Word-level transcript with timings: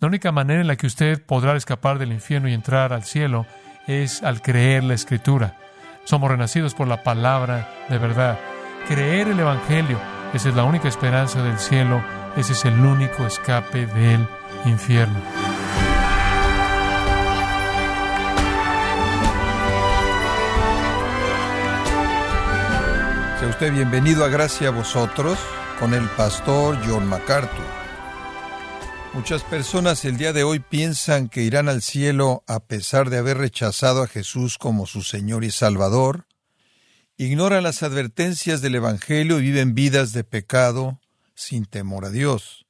La 0.00 0.08
única 0.08 0.32
manera 0.32 0.62
en 0.62 0.66
la 0.66 0.76
que 0.76 0.86
usted 0.86 1.22
podrá 1.22 1.54
escapar 1.56 1.98
del 1.98 2.10
infierno 2.10 2.48
y 2.48 2.54
entrar 2.54 2.94
al 2.94 3.04
cielo 3.04 3.44
es 3.86 4.22
al 4.22 4.40
creer 4.40 4.82
la 4.82 4.94
Escritura. 4.94 5.58
Somos 6.04 6.30
renacidos 6.30 6.74
por 6.74 6.88
la 6.88 7.02
palabra 7.02 7.68
de 7.90 7.98
verdad. 7.98 8.38
Creer 8.88 9.28
el 9.28 9.38
Evangelio, 9.38 10.00
esa 10.32 10.48
es 10.48 10.56
la 10.56 10.64
única 10.64 10.88
esperanza 10.88 11.42
del 11.42 11.58
cielo, 11.58 12.02
ese 12.34 12.54
es 12.54 12.64
el 12.64 12.80
único 12.80 13.26
escape 13.26 13.84
del 13.84 14.26
infierno. 14.64 15.20
Sea 23.38 23.48
usted 23.48 23.70
bienvenido 23.70 24.24
a 24.24 24.28
Gracia 24.28 24.68
a 24.68 24.70
vosotros 24.70 25.38
con 25.78 25.92
el 25.92 26.06
pastor 26.16 26.78
John 26.86 27.06
MacArthur. 27.06 27.89
Muchas 29.12 29.42
personas 29.42 30.04
el 30.04 30.16
día 30.16 30.32
de 30.32 30.44
hoy 30.44 30.60
piensan 30.60 31.28
que 31.28 31.42
irán 31.42 31.68
al 31.68 31.82
cielo 31.82 32.44
a 32.46 32.60
pesar 32.60 33.10
de 33.10 33.18
haber 33.18 33.38
rechazado 33.38 34.04
a 34.04 34.06
Jesús 34.06 34.56
como 34.56 34.86
su 34.86 35.02
Señor 35.02 35.42
y 35.42 35.50
Salvador, 35.50 36.26
ignoran 37.16 37.64
las 37.64 37.82
advertencias 37.82 38.62
del 38.62 38.76
Evangelio 38.76 39.40
y 39.40 39.42
viven 39.42 39.74
vidas 39.74 40.12
de 40.12 40.22
pecado 40.22 41.00
sin 41.34 41.64
temor 41.64 42.04
a 42.04 42.10
Dios. 42.10 42.66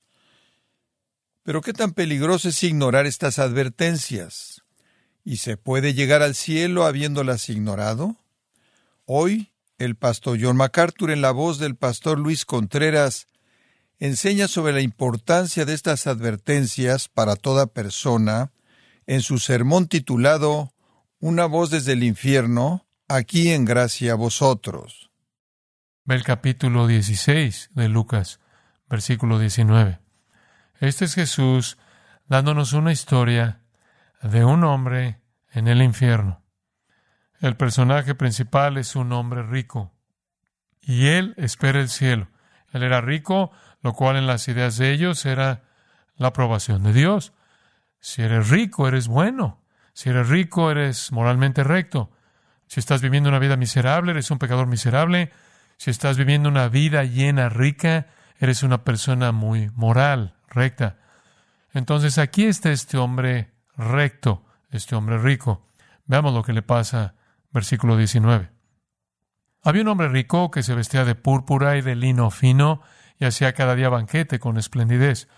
Pero 1.42 1.60
qué 1.60 1.74
tan 1.74 1.92
peligroso 1.92 2.48
es 2.48 2.62
ignorar 2.62 3.04
estas 3.04 3.38
advertencias. 3.38 4.62
¿Y 5.22 5.36
se 5.36 5.58
puede 5.58 5.92
llegar 5.92 6.22
al 6.22 6.34
cielo 6.34 6.86
habiéndolas 6.86 7.50
ignorado? 7.50 8.16
Hoy, 9.04 9.52
el 9.76 9.94
pastor 9.94 10.38
John 10.40 10.56
MacArthur, 10.56 11.10
en 11.10 11.20
la 11.20 11.32
voz 11.32 11.58
del 11.58 11.76
pastor 11.76 12.18
Luis 12.18 12.46
Contreras, 12.46 13.26
enseña 14.00 14.48
sobre 14.48 14.72
la 14.72 14.80
importancia 14.80 15.64
de 15.66 15.74
estas 15.74 16.06
advertencias 16.06 17.08
para 17.08 17.36
toda 17.36 17.66
persona 17.66 18.50
en 19.06 19.20
su 19.20 19.38
sermón 19.38 19.86
titulado 19.88 20.72
Una 21.20 21.44
voz 21.44 21.70
desde 21.70 21.92
el 21.92 22.02
infierno, 22.02 22.86
aquí 23.08 23.50
en 23.50 23.66
gracia 23.66 24.12
a 24.12 24.16
vosotros. 24.16 25.10
Ve 26.04 26.14
el 26.14 26.24
capítulo 26.24 26.86
16 26.86 27.70
de 27.74 27.88
Lucas, 27.88 28.40
versículo 28.88 29.38
19. 29.38 30.00
Este 30.80 31.04
es 31.04 31.14
Jesús 31.14 31.76
dándonos 32.26 32.72
una 32.72 32.92
historia 32.92 33.60
de 34.22 34.44
un 34.44 34.64
hombre 34.64 35.20
en 35.52 35.68
el 35.68 35.82
infierno. 35.82 36.42
El 37.40 37.56
personaje 37.56 38.14
principal 38.14 38.78
es 38.78 38.96
un 38.96 39.12
hombre 39.12 39.42
rico 39.42 39.92
y 40.80 41.08
él 41.08 41.34
espera 41.36 41.80
el 41.80 41.90
cielo. 41.90 42.28
Él 42.72 42.82
era 42.82 43.00
rico 43.00 43.50
lo 43.82 43.92
cual 43.92 44.16
en 44.16 44.26
las 44.26 44.48
ideas 44.48 44.76
de 44.76 44.92
ellos 44.92 45.24
era 45.26 45.62
la 46.16 46.28
aprobación 46.28 46.82
de 46.82 46.92
Dios. 46.92 47.32
Si 48.00 48.22
eres 48.22 48.48
rico, 48.50 48.88
eres 48.88 49.08
bueno. 49.08 49.60
Si 49.92 50.08
eres 50.08 50.28
rico, 50.28 50.70
eres 50.70 51.12
moralmente 51.12 51.64
recto. 51.64 52.10
Si 52.66 52.80
estás 52.80 53.02
viviendo 53.02 53.28
una 53.28 53.38
vida 53.38 53.56
miserable, 53.56 54.12
eres 54.12 54.30
un 54.30 54.38
pecador 54.38 54.66
miserable. 54.66 55.32
Si 55.76 55.90
estás 55.90 56.16
viviendo 56.16 56.48
una 56.48 56.68
vida 56.68 57.04
llena, 57.04 57.48
rica, 57.48 58.06
eres 58.38 58.62
una 58.62 58.84
persona 58.84 59.32
muy 59.32 59.70
moral, 59.74 60.34
recta. 60.48 60.98
Entonces 61.72 62.18
aquí 62.18 62.44
está 62.44 62.70
este 62.70 62.96
hombre 62.96 63.50
recto, 63.76 64.44
este 64.70 64.94
hombre 64.94 65.18
rico. 65.18 65.66
Veamos 66.06 66.34
lo 66.34 66.42
que 66.42 66.52
le 66.52 66.62
pasa, 66.62 67.14
versículo 67.50 67.96
19. 67.96 68.50
Había 69.62 69.82
un 69.82 69.88
hombre 69.88 70.08
rico 70.08 70.50
que 70.50 70.62
se 70.62 70.74
vestía 70.74 71.04
de 71.04 71.14
púrpura 71.14 71.76
y 71.76 71.82
de 71.82 71.94
lino 71.94 72.30
fino 72.30 72.82
y 73.20 73.26
hacía 73.26 73.52
cada 73.52 73.76
día 73.76 73.90
banquete 73.90 74.40
con 74.40 74.56
esplendidez. 74.56 75.28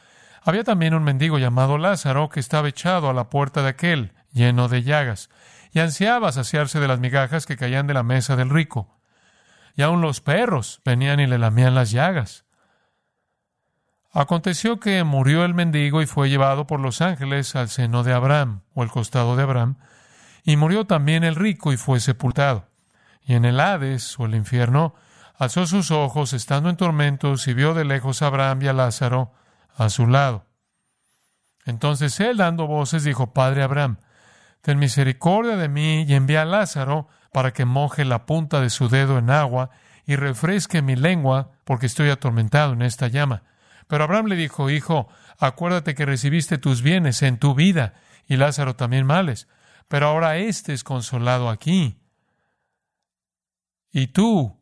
Había 0.42 0.64
también 0.64 0.94
un 0.94 1.02
mendigo 1.02 1.38
llamado 1.38 1.76
Lázaro 1.78 2.28
que 2.28 2.40
estaba 2.40 2.68
echado 2.68 3.10
a 3.10 3.12
la 3.12 3.28
puerta 3.28 3.62
de 3.62 3.68
aquel, 3.68 4.12
lleno 4.32 4.68
de 4.68 4.82
llagas, 4.82 5.28
y 5.72 5.80
ansiaba 5.80 6.32
saciarse 6.32 6.80
de 6.80 6.88
las 6.88 7.00
migajas 7.00 7.44
que 7.44 7.56
caían 7.56 7.86
de 7.86 7.94
la 7.94 8.02
mesa 8.02 8.36
del 8.36 8.50
rico. 8.50 8.98
Y 9.74 9.82
aun 9.82 10.00
los 10.00 10.20
perros 10.20 10.80
venían 10.84 11.20
y 11.20 11.26
le 11.26 11.38
lamían 11.38 11.74
las 11.74 11.90
llagas. 11.90 12.44
Aconteció 14.12 14.78
que 14.78 15.02
murió 15.04 15.44
el 15.44 15.54
mendigo 15.54 16.02
y 16.02 16.06
fue 16.06 16.28
llevado 16.28 16.66
por 16.66 16.80
los 16.80 17.00
ángeles 17.00 17.56
al 17.56 17.68
seno 17.68 18.04
de 18.04 18.12
Abraham, 18.12 18.62
o 18.74 18.82
el 18.82 18.90
costado 18.90 19.36
de 19.36 19.42
Abraham, 19.42 19.78
y 20.44 20.56
murió 20.56 20.86
también 20.86 21.24
el 21.24 21.34
rico 21.34 21.72
y 21.72 21.76
fue 21.76 21.98
sepultado. 21.98 22.68
Y 23.24 23.34
en 23.34 23.44
el 23.44 23.58
Hades, 23.58 24.18
o 24.20 24.26
el 24.26 24.34
infierno, 24.34 24.94
alzó 25.42 25.66
sus 25.66 25.90
ojos 25.90 26.34
estando 26.34 26.70
en 26.70 26.76
tormentos 26.76 27.48
y 27.48 27.52
vio 27.52 27.74
de 27.74 27.84
lejos 27.84 28.22
a 28.22 28.28
Abraham 28.28 28.62
y 28.62 28.68
a 28.68 28.72
Lázaro 28.72 29.32
a 29.76 29.88
su 29.88 30.06
lado. 30.06 30.46
Entonces 31.64 32.20
él, 32.20 32.36
dando 32.36 32.68
voces, 32.68 33.02
dijo, 33.02 33.32
Padre 33.32 33.64
Abraham, 33.64 33.96
ten 34.60 34.78
misericordia 34.78 35.56
de 35.56 35.68
mí 35.68 36.02
y 36.02 36.14
envía 36.14 36.42
a 36.42 36.44
Lázaro 36.44 37.08
para 37.32 37.52
que 37.52 37.64
moje 37.64 38.04
la 38.04 38.24
punta 38.24 38.60
de 38.60 38.70
su 38.70 38.88
dedo 38.88 39.18
en 39.18 39.30
agua 39.30 39.70
y 40.06 40.14
refresque 40.14 40.80
mi 40.80 40.94
lengua, 40.94 41.50
porque 41.64 41.86
estoy 41.86 42.10
atormentado 42.10 42.74
en 42.74 42.82
esta 42.82 43.08
llama. 43.08 43.42
Pero 43.88 44.04
Abraham 44.04 44.26
le 44.26 44.36
dijo, 44.36 44.70
Hijo, 44.70 45.08
acuérdate 45.40 45.96
que 45.96 46.06
recibiste 46.06 46.56
tus 46.56 46.82
bienes 46.82 47.20
en 47.22 47.38
tu 47.38 47.56
vida, 47.56 47.94
y 48.28 48.36
Lázaro 48.36 48.76
también 48.76 49.06
males, 49.06 49.48
pero 49.88 50.06
ahora 50.06 50.36
éste 50.36 50.72
es 50.72 50.84
consolado 50.84 51.50
aquí. 51.50 51.98
Y 53.90 54.06
tú 54.08 54.61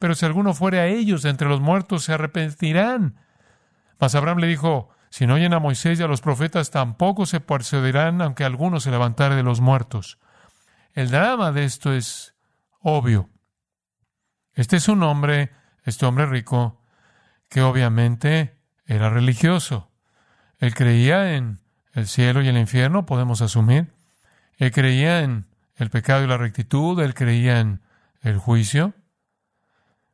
pero 0.00 0.14
si 0.14 0.24
alguno 0.24 0.54
fuere 0.54 0.80
a 0.80 0.86
ellos 0.86 1.26
entre 1.26 1.46
los 1.46 1.60
muertos, 1.60 2.04
se 2.04 2.14
arrepentirán. 2.14 3.20
Mas 4.00 4.14
Abraham 4.14 4.38
le 4.38 4.46
dijo, 4.46 4.88
si 5.10 5.26
no 5.26 5.34
oyen 5.34 5.52
a 5.52 5.58
Moisés 5.58 6.00
y 6.00 6.02
a 6.02 6.06
los 6.08 6.22
profetas, 6.22 6.70
tampoco 6.70 7.26
se 7.26 7.40
persuadirán, 7.40 8.22
aunque 8.22 8.44
alguno 8.44 8.80
se 8.80 8.90
levantare 8.90 9.36
de 9.36 9.42
los 9.42 9.60
muertos. 9.60 10.18
El 10.94 11.10
drama 11.10 11.52
de 11.52 11.64
esto 11.64 11.92
es 11.92 12.34
obvio. 12.80 13.28
Este 14.54 14.76
es 14.76 14.88
un 14.88 15.02
hombre, 15.02 15.50
este 15.84 16.06
hombre 16.06 16.24
rico, 16.24 16.80
que 17.50 17.60
obviamente 17.60 18.56
era 18.86 19.10
religioso. 19.10 19.90
Él 20.56 20.74
creía 20.74 21.34
en 21.34 21.60
el 21.92 22.06
cielo 22.06 22.40
y 22.40 22.48
el 22.48 22.56
infierno, 22.56 23.04
podemos 23.04 23.42
asumir. 23.42 23.92
Él 24.56 24.72
creía 24.72 25.20
en 25.20 25.46
el 25.74 25.90
pecado 25.90 26.24
y 26.24 26.26
la 26.26 26.38
rectitud, 26.38 26.98
él 27.00 27.12
creía 27.12 27.60
en 27.60 27.82
el 28.22 28.38
juicio. 28.38 28.94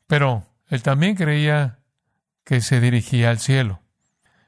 Pero 0.06 0.47
él 0.69 0.83
también 0.83 1.17
creía 1.17 1.78
que 2.44 2.61
se 2.61 2.81
dirigía 2.81 3.31
al 3.31 3.39
cielo. 3.39 3.83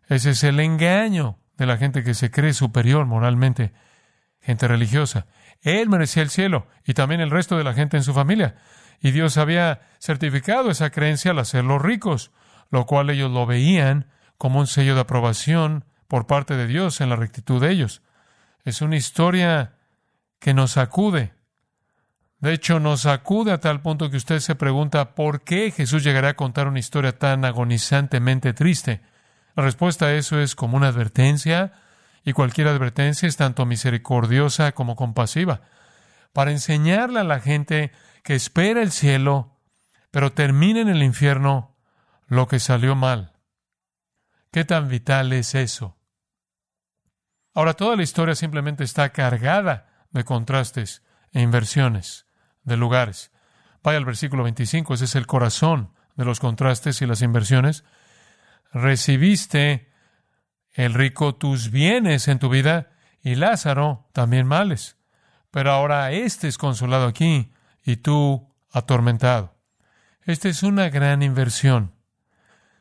Ese 0.08 0.30
es 0.30 0.44
el 0.44 0.60
engaño 0.60 1.38
de 1.56 1.66
la 1.66 1.76
gente 1.76 2.02
que 2.02 2.14
se 2.14 2.30
cree 2.30 2.52
superior 2.52 3.06
moralmente, 3.06 3.72
gente 4.40 4.68
religiosa. 4.68 5.26
Él 5.60 5.88
merecía 5.88 6.22
el 6.22 6.30
cielo 6.30 6.68
y 6.84 6.94
también 6.94 7.20
el 7.20 7.30
resto 7.30 7.58
de 7.58 7.64
la 7.64 7.74
gente 7.74 7.96
en 7.96 8.04
su 8.04 8.14
familia. 8.14 8.56
Y 9.00 9.10
Dios 9.10 9.36
había 9.36 9.80
certificado 9.98 10.70
esa 10.70 10.90
creencia 10.90 11.32
al 11.32 11.38
hacerlos 11.38 11.82
ricos, 11.82 12.30
lo 12.70 12.86
cual 12.86 13.10
ellos 13.10 13.30
lo 13.30 13.46
veían 13.46 14.06
como 14.38 14.60
un 14.60 14.66
sello 14.66 14.94
de 14.94 15.00
aprobación 15.00 15.84
por 16.06 16.26
parte 16.26 16.56
de 16.56 16.66
Dios 16.66 17.00
en 17.00 17.10
la 17.10 17.16
rectitud 17.16 17.60
de 17.60 17.70
ellos. 17.70 18.02
Es 18.64 18.80
una 18.80 18.96
historia 18.96 19.74
que 20.38 20.54
nos 20.54 20.72
sacude 20.72 21.34
de 22.40 22.52
hecho, 22.52 22.78
nos 22.78 23.06
acude 23.06 23.50
a 23.50 23.58
tal 23.58 23.82
punto 23.82 24.10
que 24.10 24.16
usted 24.16 24.38
se 24.38 24.54
pregunta 24.54 25.16
por 25.16 25.42
qué 25.42 25.72
Jesús 25.72 26.04
llegará 26.04 26.30
a 26.30 26.36
contar 26.36 26.68
una 26.68 26.78
historia 26.78 27.18
tan 27.18 27.44
agonizantemente 27.44 28.52
triste. 28.52 29.00
La 29.56 29.64
respuesta 29.64 30.06
a 30.06 30.14
eso 30.14 30.38
es 30.40 30.54
como 30.54 30.76
una 30.76 30.88
advertencia, 30.88 31.72
y 32.24 32.32
cualquier 32.32 32.68
advertencia 32.68 33.26
es 33.26 33.36
tanto 33.36 33.66
misericordiosa 33.66 34.70
como 34.70 34.94
compasiva, 34.94 35.62
para 36.32 36.52
enseñarle 36.52 37.18
a 37.18 37.24
la 37.24 37.40
gente 37.40 37.90
que 38.22 38.36
espera 38.36 38.82
el 38.82 38.92
cielo, 38.92 39.58
pero 40.12 40.30
termina 40.30 40.80
en 40.80 40.88
el 40.88 41.02
infierno 41.02 41.76
lo 42.28 42.46
que 42.46 42.60
salió 42.60 42.94
mal. 42.94 43.32
¿Qué 44.52 44.64
tan 44.64 44.88
vital 44.88 45.32
es 45.32 45.56
eso? 45.56 45.96
Ahora, 47.52 47.74
toda 47.74 47.96
la 47.96 48.04
historia 48.04 48.36
simplemente 48.36 48.84
está 48.84 49.08
cargada 49.10 50.06
de 50.12 50.22
contrastes 50.22 51.02
e 51.32 51.40
inversiones 51.40 52.27
de 52.68 52.76
lugares. 52.76 53.32
Vaya 53.82 53.98
al 53.98 54.04
versículo 54.04 54.44
25, 54.44 54.94
ese 54.94 55.06
es 55.06 55.14
el 55.14 55.26
corazón 55.26 55.92
de 56.16 56.24
los 56.24 56.40
contrastes 56.40 57.00
y 57.02 57.06
las 57.06 57.22
inversiones. 57.22 57.84
Recibiste 58.72 59.90
el 60.72 60.94
rico 60.94 61.34
tus 61.34 61.70
bienes 61.70 62.28
en 62.28 62.38
tu 62.38 62.48
vida 62.48 62.90
y 63.22 63.34
Lázaro 63.34 64.08
también 64.12 64.46
males. 64.46 64.96
Pero 65.50 65.72
ahora 65.72 66.12
éste 66.12 66.48
es 66.48 66.58
consolado 66.58 67.06
aquí 67.06 67.52
y 67.84 67.96
tú 67.96 68.54
atormentado. 68.70 69.56
Esta 70.22 70.48
es 70.48 70.62
una 70.62 70.90
gran 70.90 71.22
inversión. 71.22 71.94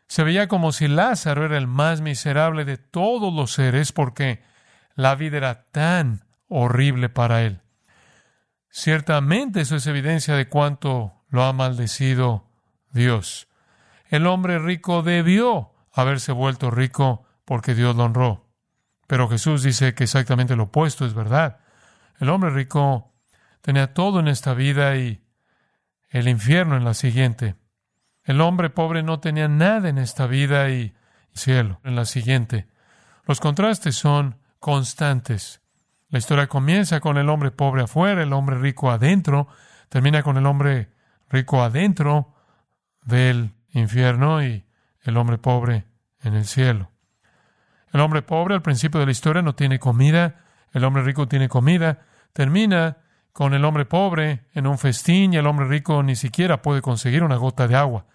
Se 0.07 0.23
veía 0.23 0.47
como 0.47 0.71
si 0.71 0.87
Lázaro 0.87 1.45
era 1.45 1.57
el 1.57 1.67
más 1.67 2.01
miserable 2.01 2.65
de 2.65 2.77
todos 2.77 3.33
los 3.33 3.53
seres 3.53 3.91
porque 3.91 4.41
la 4.95 5.15
vida 5.15 5.37
era 5.37 5.63
tan 5.71 6.25
horrible 6.49 7.09
para 7.09 7.43
él. 7.43 7.61
Ciertamente 8.69 9.61
eso 9.61 9.75
es 9.75 9.87
evidencia 9.87 10.35
de 10.35 10.47
cuánto 10.47 11.23
lo 11.29 11.43
ha 11.43 11.53
maldecido 11.53 12.49
Dios. 12.91 13.47
El 14.09 14.27
hombre 14.27 14.59
rico 14.59 15.03
debió 15.03 15.73
haberse 15.93 16.31
vuelto 16.31 16.71
rico 16.71 17.25
porque 17.45 17.75
Dios 17.75 17.95
lo 17.95 18.05
honró. 18.05 18.47
Pero 19.07 19.29
Jesús 19.29 19.63
dice 19.63 19.93
que 19.93 20.03
exactamente 20.03 20.55
lo 20.55 20.63
opuesto 20.63 21.05
es 21.05 21.13
verdad. 21.13 21.59
El 22.19 22.29
hombre 22.29 22.49
rico 22.49 23.13
tenía 23.61 23.93
todo 23.93 24.19
en 24.19 24.27
esta 24.27 24.53
vida 24.53 24.95
y 24.97 25.23
el 26.09 26.27
infierno 26.27 26.75
en 26.77 26.83
la 26.83 26.93
siguiente. 26.93 27.55
El 28.23 28.41
hombre 28.41 28.69
pobre 28.69 29.03
no 29.03 29.19
tenía 29.19 29.47
nada 29.47 29.89
en 29.89 29.97
esta 29.97 30.27
vida 30.27 30.69
y 30.69 30.93
cielo 31.33 31.79
en 31.83 31.95
la 31.95 32.05
siguiente. 32.05 32.67
Los 33.25 33.39
contrastes 33.39 33.95
son 33.95 34.39
constantes. 34.59 35.61
La 36.09 36.19
historia 36.19 36.47
comienza 36.47 37.01
con 37.01 37.17
el 37.17 37.27
hombre 37.29 37.51
pobre 37.51 37.83
afuera, 37.83 38.23
el 38.23 38.31
hombre 38.31 38.57
rico 38.57 38.89
adentro, 38.89 39.47
termina 39.89 40.23
con 40.23 40.37
el 40.37 40.45
hombre 40.45 40.89
rico 41.29 41.61
adentro 41.61 42.33
del 43.03 43.53
infierno 43.69 44.41
y 44.41 44.65
el 45.01 45.17
hombre 45.17 45.37
pobre 45.37 45.85
en 46.21 46.33
el 46.33 46.45
cielo. 46.45 46.91
El 47.91 47.99
hombre 47.99 48.21
pobre 48.21 48.55
al 48.55 48.61
principio 48.61 48.99
de 48.99 49.05
la 49.05 49.11
historia 49.11 49.41
no 49.41 49.55
tiene 49.55 49.79
comida, 49.79 50.45
el 50.71 50.85
hombre 50.85 51.03
rico 51.03 51.27
tiene 51.27 51.49
comida, 51.49 52.05
termina 52.31 52.97
con 53.33 53.53
el 53.53 53.65
hombre 53.65 53.85
pobre 53.85 54.45
en 54.53 54.65
un 54.65 54.77
festín 54.77 55.33
y 55.33 55.37
el 55.37 55.45
hombre 55.45 55.67
rico 55.67 56.03
ni 56.03 56.15
siquiera 56.15 56.61
puede 56.61 56.81
conseguir 56.81 57.23
una 57.23 57.35
gota 57.35 57.67
de 57.67 57.75
agua. 57.75 58.05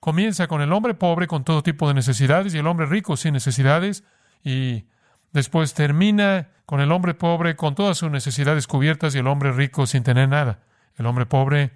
Comienza 0.00 0.46
con 0.48 0.62
el 0.62 0.72
hombre 0.72 0.94
pobre 0.94 1.26
con 1.26 1.44
todo 1.44 1.62
tipo 1.62 1.88
de 1.88 1.94
necesidades 1.94 2.54
y 2.54 2.58
el 2.58 2.66
hombre 2.66 2.86
rico 2.86 3.16
sin 3.16 3.34
necesidades 3.34 4.02
y 4.42 4.86
después 5.34 5.74
termina 5.74 6.48
con 6.64 6.80
el 6.80 6.90
hombre 6.92 7.12
pobre 7.12 7.56
con 7.56 7.74
todas 7.74 7.98
sus 7.98 8.10
necesidades 8.10 8.66
cubiertas 8.66 9.14
y 9.14 9.18
el 9.18 9.26
hombre 9.26 9.52
rico 9.52 9.86
sin 9.86 10.02
tener 10.02 10.30
nada. 10.30 10.60
El 10.96 11.04
hombre 11.04 11.26
pobre 11.26 11.72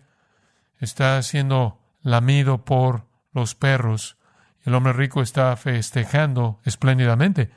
está 0.80 1.20
siendo 1.20 1.78
lamido 2.00 2.64
por 2.64 3.04
los 3.32 3.54
perros 3.54 4.18
el 4.68 4.74
hombre 4.74 4.92
rico 4.92 5.22
está 5.22 5.56
festejando 5.56 6.60
espléndidamente. 6.62 7.50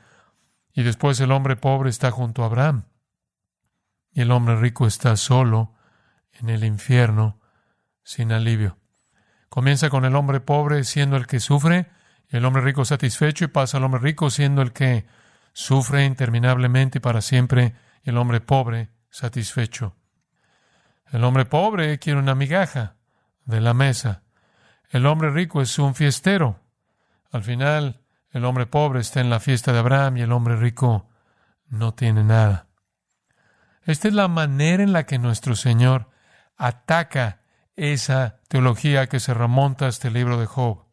Y 0.72 0.82
después 0.82 1.20
el 1.20 1.30
hombre 1.30 1.56
pobre 1.56 1.90
está 1.90 2.10
junto 2.10 2.42
a 2.42 2.46
Abraham. 2.46 2.84
Y 4.12 4.22
el 4.22 4.30
hombre 4.30 4.56
rico 4.56 4.86
está 4.86 5.16
solo 5.16 5.74
en 6.32 6.48
el 6.48 6.64
infierno, 6.64 7.38
sin 8.02 8.32
alivio. 8.32 8.78
Comienza 9.50 9.90
con 9.90 10.06
el 10.06 10.16
hombre 10.16 10.40
pobre 10.40 10.84
siendo 10.84 11.18
el 11.18 11.26
que 11.26 11.38
sufre, 11.38 11.90
el 12.28 12.46
hombre 12.46 12.62
rico 12.62 12.86
satisfecho, 12.86 13.44
y 13.44 13.48
pasa 13.48 13.76
al 13.76 13.84
hombre 13.84 14.00
rico 14.00 14.30
siendo 14.30 14.62
el 14.62 14.72
que 14.72 15.04
sufre 15.52 16.04
interminablemente 16.04 17.00
para 17.00 17.20
siempre, 17.20 17.74
el 18.02 18.16
hombre 18.16 18.40
pobre 18.40 18.90
satisfecho. 19.10 19.96
El 21.10 21.24
hombre 21.24 21.44
pobre 21.44 21.98
quiere 21.98 22.18
una 22.18 22.34
migaja 22.34 22.96
de 23.44 23.60
la 23.60 23.74
mesa. 23.74 24.22
El 24.88 25.06
hombre 25.06 25.30
rico 25.30 25.60
es 25.60 25.78
un 25.78 25.94
fiestero. 25.94 26.60
Al 27.30 27.42
final, 27.42 28.00
el 28.30 28.44
hombre 28.44 28.66
pobre 28.66 29.00
está 29.00 29.20
en 29.20 29.30
la 29.30 29.40
fiesta 29.40 29.72
de 29.72 29.78
Abraham 29.78 30.16
y 30.16 30.22
el 30.22 30.32
hombre 30.32 30.56
rico 30.56 31.10
no 31.68 31.94
tiene 31.94 32.24
nada. 32.24 32.68
Esta 33.84 34.08
es 34.08 34.14
la 34.14 34.28
manera 34.28 34.82
en 34.82 34.92
la 34.92 35.04
que 35.04 35.18
nuestro 35.18 35.56
Señor 35.56 36.08
ataca 36.56 37.42
esa 37.76 38.40
teología 38.48 39.08
que 39.08 39.20
se 39.20 39.34
remonta 39.34 39.86
a 39.86 39.88
este 39.88 40.10
libro 40.10 40.38
de 40.38 40.46
Job. 40.46 40.86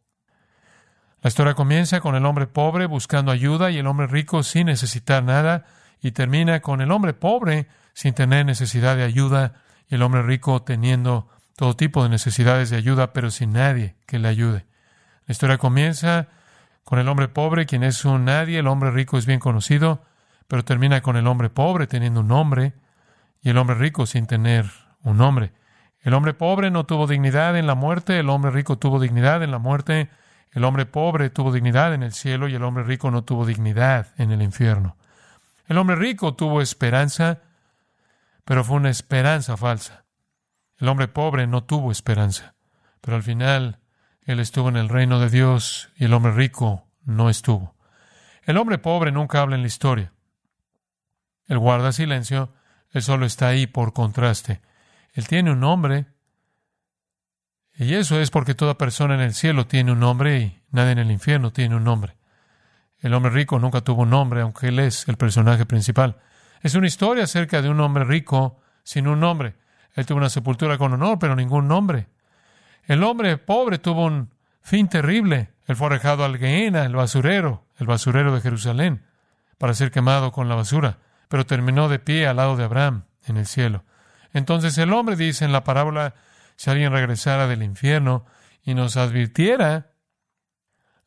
La 1.22 1.28
historia 1.28 1.54
comienza 1.54 2.00
con 2.00 2.14
el 2.14 2.24
hombre 2.24 2.46
pobre 2.46 2.86
buscando 2.86 3.30
ayuda 3.30 3.70
y 3.70 3.78
el 3.78 3.86
hombre 3.86 4.06
rico 4.06 4.42
sin 4.42 4.66
necesitar 4.66 5.22
nada 5.22 5.66
y 6.00 6.12
termina 6.12 6.60
con 6.60 6.80
el 6.80 6.90
hombre 6.90 7.12
pobre 7.12 7.66
sin 7.92 8.14
tener 8.14 8.46
necesidad 8.46 8.96
de 8.96 9.02
ayuda 9.02 9.54
y 9.88 9.96
el 9.96 10.02
hombre 10.02 10.22
rico 10.22 10.62
teniendo 10.62 11.28
todo 11.56 11.76
tipo 11.76 12.02
de 12.02 12.08
necesidades 12.08 12.70
de 12.70 12.76
ayuda 12.76 13.12
pero 13.12 13.30
sin 13.30 13.52
nadie 13.52 13.96
que 14.06 14.18
le 14.18 14.28
ayude. 14.28 14.64
La 15.26 15.32
historia 15.32 15.58
comienza 15.58 16.28
con 16.84 16.98
el 16.98 17.08
hombre 17.08 17.28
pobre, 17.28 17.66
quien 17.66 17.84
es 17.84 18.04
un 18.06 18.24
nadie, 18.24 18.58
el 18.58 18.66
hombre 18.66 18.90
rico 18.90 19.18
es 19.18 19.26
bien 19.26 19.40
conocido, 19.40 20.02
pero 20.48 20.64
termina 20.64 21.02
con 21.02 21.16
el 21.16 21.26
hombre 21.26 21.50
pobre 21.50 21.86
teniendo 21.86 22.20
un 22.20 22.28
nombre 22.28 22.72
y 23.42 23.50
el 23.50 23.58
hombre 23.58 23.76
rico 23.76 24.06
sin 24.06 24.26
tener 24.26 24.70
un 25.02 25.18
nombre. 25.18 25.52
El 26.00 26.14
hombre 26.14 26.32
pobre 26.32 26.70
no 26.70 26.86
tuvo 26.86 27.06
dignidad 27.06 27.58
en 27.58 27.66
la 27.66 27.74
muerte, 27.74 28.18
el 28.18 28.30
hombre 28.30 28.50
rico 28.50 28.78
tuvo 28.78 28.98
dignidad 28.98 29.42
en 29.42 29.50
la 29.50 29.58
muerte, 29.58 30.08
el 30.52 30.64
hombre 30.64 30.86
pobre 30.86 31.30
tuvo 31.30 31.52
dignidad 31.52 31.94
en 31.94 32.02
el 32.02 32.12
cielo 32.12 32.48
y 32.48 32.54
el 32.54 32.64
hombre 32.64 32.84
rico 32.84 33.10
no 33.10 33.24
tuvo 33.24 33.46
dignidad 33.46 34.08
en 34.16 34.32
el 34.32 34.42
infierno. 34.42 34.96
El 35.66 35.78
hombre 35.78 35.96
rico 35.96 36.34
tuvo 36.34 36.60
esperanza, 36.60 37.42
pero 38.44 38.64
fue 38.64 38.76
una 38.76 38.90
esperanza 38.90 39.56
falsa. 39.56 40.04
El 40.78 40.88
hombre 40.88 41.06
pobre 41.06 41.46
no 41.46 41.62
tuvo 41.62 41.92
esperanza, 41.92 42.54
pero 43.00 43.16
al 43.16 43.22
final 43.22 43.78
él 44.22 44.40
estuvo 44.40 44.68
en 44.68 44.76
el 44.76 44.88
reino 44.88 45.20
de 45.20 45.30
Dios 45.30 45.90
y 45.96 46.04
el 46.04 46.14
hombre 46.14 46.32
rico 46.32 46.88
no 47.04 47.30
estuvo. 47.30 47.76
El 48.42 48.56
hombre 48.56 48.78
pobre 48.78 49.12
nunca 49.12 49.40
habla 49.40 49.56
en 49.56 49.62
la 49.62 49.68
historia. 49.68 50.12
Él 51.46 51.58
guarda 51.58 51.92
silencio, 51.92 52.52
él 52.90 53.02
solo 53.02 53.26
está 53.26 53.48
ahí 53.48 53.66
por 53.66 53.92
contraste. 53.92 54.60
Él 55.12 55.28
tiene 55.28 55.52
un 55.52 55.60
nombre, 55.60 56.06
y 57.80 57.94
eso 57.94 58.20
es 58.20 58.30
porque 58.30 58.54
toda 58.54 58.76
persona 58.76 59.14
en 59.14 59.20
el 59.20 59.32
cielo 59.32 59.66
tiene 59.66 59.90
un 59.90 60.00
nombre 60.00 60.38
y 60.38 60.60
nadie 60.70 60.92
en 60.92 60.98
el 60.98 61.10
infierno 61.10 61.50
tiene 61.50 61.76
un 61.76 61.84
nombre. 61.84 62.14
El 63.00 63.14
hombre 63.14 63.32
rico 63.32 63.58
nunca 63.58 63.80
tuvo 63.80 64.02
un 64.02 64.10
nombre, 64.10 64.42
aunque 64.42 64.68
él 64.68 64.78
es 64.80 65.08
el 65.08 65.16
personaje 65.16 65.64
principal. 65.64 66.18
Es 66.60 66.74
una 66.74 66.86
historia 66.86 67.24
acerca 67.24 67.62
de 67.62 67.70
un 67.70 67.80
hombre 67.80 68.04
rico 68.04 68.60
sin 68.82 69.08
un 69.08 69.20
nombre. 69.20 69.54
Él 69.94 70.04
tuvo 70.04 70.18
una 70.18 70.28
sepultura 70.28 70.76
con 70.76 70.92
honor, 70.92 71.18
pero 71.18 71.34
ningún 71.34 71.68
nombre. 71.68 72.08
El 72.84 73.02
hombre 73.02 73.38
pobre 73.38 73.78
tuvo 73.78 74.04
un 74.04 74.28
fin 74.60 74.88
terrible. 74.88 75.50
Él 75.66 75.74
fue 75.74 75.86
arrojado 75.86 76.22
al 76.26 76.36
Gehenna, 76.36 76.84
el 76.84 76.94
basurero, 76.94 77.64
el 77.78 77.86
basurero 77.86 78.34
de 78.34 78.42
Jerusalén, 78.42 79.06
para 79.56 79.72
ser 79.72 79.90
quemado 79.90 80.32
con 80.32 80.50
la 80.50 80.54
basura, 80.54 80.98
pero 81.28 81.46
terminó 81.46 81.88
de 81.88 81.98
pie 81.98 82.26
al 82.26 82.36
lado 82.36 82.56
de 82.56 82.64
Abraham 82.64 83.04
en 83.24 83.38
el 83.38 83.46
cielo. 83.46 83.84
Entonces 84.34 84.76
el 84.76 84.92
hombre 84.92 85.16
dice 85.16 85.46
en 85.46 85.52
la 85.52 85.64
parábola, 85.64 86.14
si 86.60 86.68
alguien 86.68 86.92
regresara 86.92 87.46
del 87.46 87.62
infierno 87.62 88.26
y 88.62 88.74
nos 88.74 88.98
advirtiera, 88.98 89.94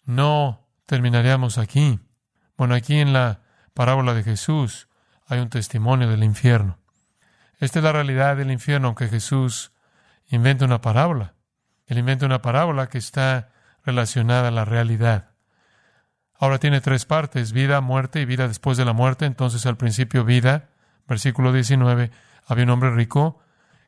no 0.03 0.67
terminaríamos 0.87 1.59
aquí. 1.59 1.99
Bueno, 2.57 2.73
aquí 2.73 2.97
en 2.97 3.13
la 3.13 3.41
parábola 3.75 4.15
de 4.15 4.23
Jesús 4.23 4.87
hay 5.27 5.41
un 5.41 5.49
testimonio 5.51 6.09
del 6.09 6.23
infierno. 6.23 6.79
Esta 7.59 7.77
es 7.77 7.85
la 7.85 7.91
realidad 7.91 8.35
del 8.35 8.49
infierno, 8.49 8.87
aunque 8.87 9.09
Jesús 9.09 9.73
inventa 10.25 10.65
una 10.65 10.81
parábola. 10.81 11.35
Él 11.85 11.99
inventa 11.99 12.25
una 12.25 12.41
parábola 12.41 12.89
que 12.89 12.97
está 12.97 13.51
relacionada 13.85 14.47
a 14.47 14.51
la 14.51 14.65
realidad. 14.65 15.35
Ahora 16.33 16.57
tiene 16.57 16.81
tres 16.81 17.05
partes, 17.05 17.51
vida, 17.51 17.79
muerte 17.79 18.21
y 18.21 18.25
vida 18.25 18.47
después 18.47 18.75
de 18.75 18.85
la 18.85 18.93
muerte. 18.93 19.25
Entonces 19.27 19.67
al 19.67 19.77
principio 19.77 20.25
vida, 20.25 20.71
versículo 21.07 21.53
19, 21.53 22.09
había 22.47 22.63
un 22.63 22.71
hombre 22.71 22.89
rico 22.89 23.43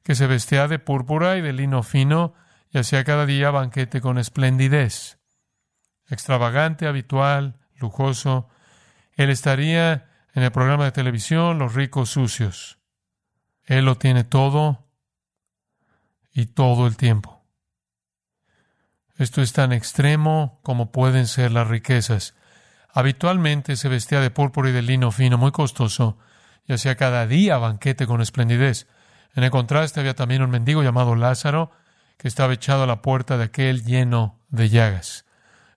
que 0.05 0.13
se 0.13 0.27
vestía 0.27 0.67
de 0.67 0.77
púrpura 0.77 1.35
y 1.35 1.41
de 1.41 1.51
lino 1.51 1.81
fino 1.81 2.35
y 2.69 2.77
hacía 2.77 3.03
cada 3.03 3.25
día 3.25 3.49
banquete 3.49 4.01
con 4.01 4.19
esplendidez. 4.19 5.17
Extravagante, 6.07 6.85
habitual, 6.85 7.59
lujoso. 7.77 8.47
Él 9.13 9.31
estaría 9.31 10.11
en 10.35 10.43
el 10.43 10.51
programa 10.51 10.85
de 10.85 10.91
televisión 10.91 11.57
Los 11.57 11.73
ricos 11.73 12.11
sucios. 12.11 12.77
Él 13.63 13.85
lo 13.85 13.97
tiene 13.97 14.23
todo 14.23 14.85
y 16.31 16.45
todo 16.45 16.85
el 16.85 16.97
tiempo. 16.97 17.43
Esto 19.17 19.41
es 19.41 19.53
tan 19.53 19.73
extremo 19.73 20.59
como 20.61 20.91
pueden 20.91 21.25
ser 21.25 21.51
las 21.51 21.67
riquezas. 21.67 22.35
Habitualmente 22.93 23.75
se 23.75 23.89
vestía 23.89 24.19
de 24.19 24.29
púrpura 24.29 24.69
y 24.69 24.73
de 24.73 24.83
lino 24.83 25.11
fino 25.11 25.39
muy 25.39 25.51
costoso 25.51 26.19
y 26.67 26.73
hacía 26.73 26.95
cada 26.95 27.25
día 27.25 27.57
banquete 27.57 28.05
con 28.05 28.21
esplendidez. 28.21 28.87
En 29.33 29.43
el 29.43 29.51
contraste 29.51 29.99
había 29.99 30.15
también 30.15 30.41
un 30.41 30.49
mendigo 30.49 30.83
llamado 30.83 31.15
Lázaro 31.15 31.71
que 32.17 32.27
estaba 32.27 32.53
echado 32.53 32.83
a 32.83 32.87
la 32.87 33.01
puerta 33.01 33.37
de 33.37 33.45
aquel 33.45 33.83
lleno 33.83 34.39
de 34.49 34.69
llagas. 34.69 35.25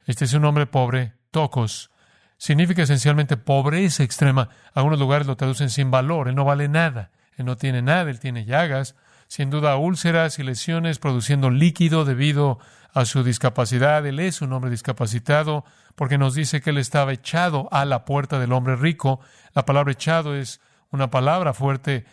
Este 0.06 0.24
es 0.24 0.32
un 0.32 0.44
hombre 0.44 0.66
pobre, 0.66 1.14
tocos. 1.30 1.90
Significa 2.36 2.82
esencialmente 2.82 3.36
pobreza 3.36 4.04
extrema. 4.04 4.48
Algunos 4.72 4.98
lugares 4.98 5.26
lo 5.26 5.36
traducen 5.36 5.70
sin 5.70 5.90
valor. 5.90 6.28
Él 6.28 6.34
no 6.34 6.44
vale 6.44 6.68
nada. 6.68 7.10
Él 7.36 7.46
no 7.46 7.56
tiene 7.56 7.82
nada. 7.82 8.10
Él 8.10 8.20
tiene 8.20 8.44
llagas. 8.44 8.94
Sin 9.26 9.50
duda 9.50 9.76
úlceras 9.76 10.38
y 10.38 10.44
lesiones 10.44 10.98
produciendo 10.98 11.50
líquido 11.50 12.04
debido 12.04 12.58
a 12.94 13.04
su 13.04 13.24
discapacidad. 13.24 14.06
Él 14.06 14.20
es 14.20 14.40
un 14.40 14.52
hombre 14.52 14.70
discapacitado 14.70 15.64
porque 15.94 16.16
nos 16.16 16.34
dice 16.34 16.60
que 16.60 16.70
él 16.70 16.78
estaba 16.78 17.12
echado 17.12 17.68
a 17.72 17.84
la 17.84 18.04
puerta 18.04 18.38
del 18.38 18.52
hombre 18.52 18.76
rico. 18.76 19.20
La 19.54 19.64
palabra 19.64 19.92
echado 19.92 20.34
es 20.34 20.60
una 20.90 21.10
palabra 21.10 21.52
fuerte, 21.52 22.06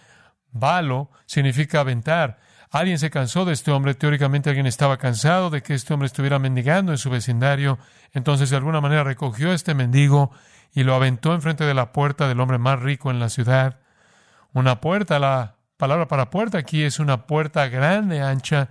balo, 0.56 1.12
significa 1.26 1.82
aventar. 1.82 2.40
Alguien 2.72 2.98
se 2.98 3.10
cansó 3.10 3.46
de 3.46 3.54
este 3.54 3.72
hombre, 3.72 3.94
teóricamente 3.94 4.50
alguien 4.50 4.66
estaba 4.66 4.98
cansado 4.98 5.50
de 5.50 5.62
que 5.62 5.74
este 5.74 5.94
hombre 5.94 6.08
estuviera 6.08 6.40
mendigando 6.40 6.92
en 6.92 6.98
su 6.98 7.10
vecindario, 7.10 7.78
entonces 8.14 8.50
de 8.50 8.58
alguna 8.58 8.82
manera 8.82 9.04
recogió 9.04 9.52
a 9.52 9.54
este 9.54 9.76
mendigo 9.76 10.32
y 10.74 10.84
lo 10.84 10.96
aventó 10.96 11.34
enfrente 11.34 11.64
de 11.66 11.74
la 11.74 11.92
puerta 11.92 12.28
del 12.28 12.40
hombre 12.40 12.58
más 12.58 12.80
rico 12.80 13.12
en 13.12 13.20
la 13.20 13.30
ciudad. 13.30 13.80
Una 14.54 14.82
puerta, 14.82 15.20
la 15.20 15.56
palabra 15.78 16.08
para 16.08 16.30
puerta 16.30 16.58
aquí 16.58 16.84
es 16.84 17.00
una 17.00 17.28
puerta 17.28 17.68
grande, 17.68 18.22
ancha. 18.22 18.70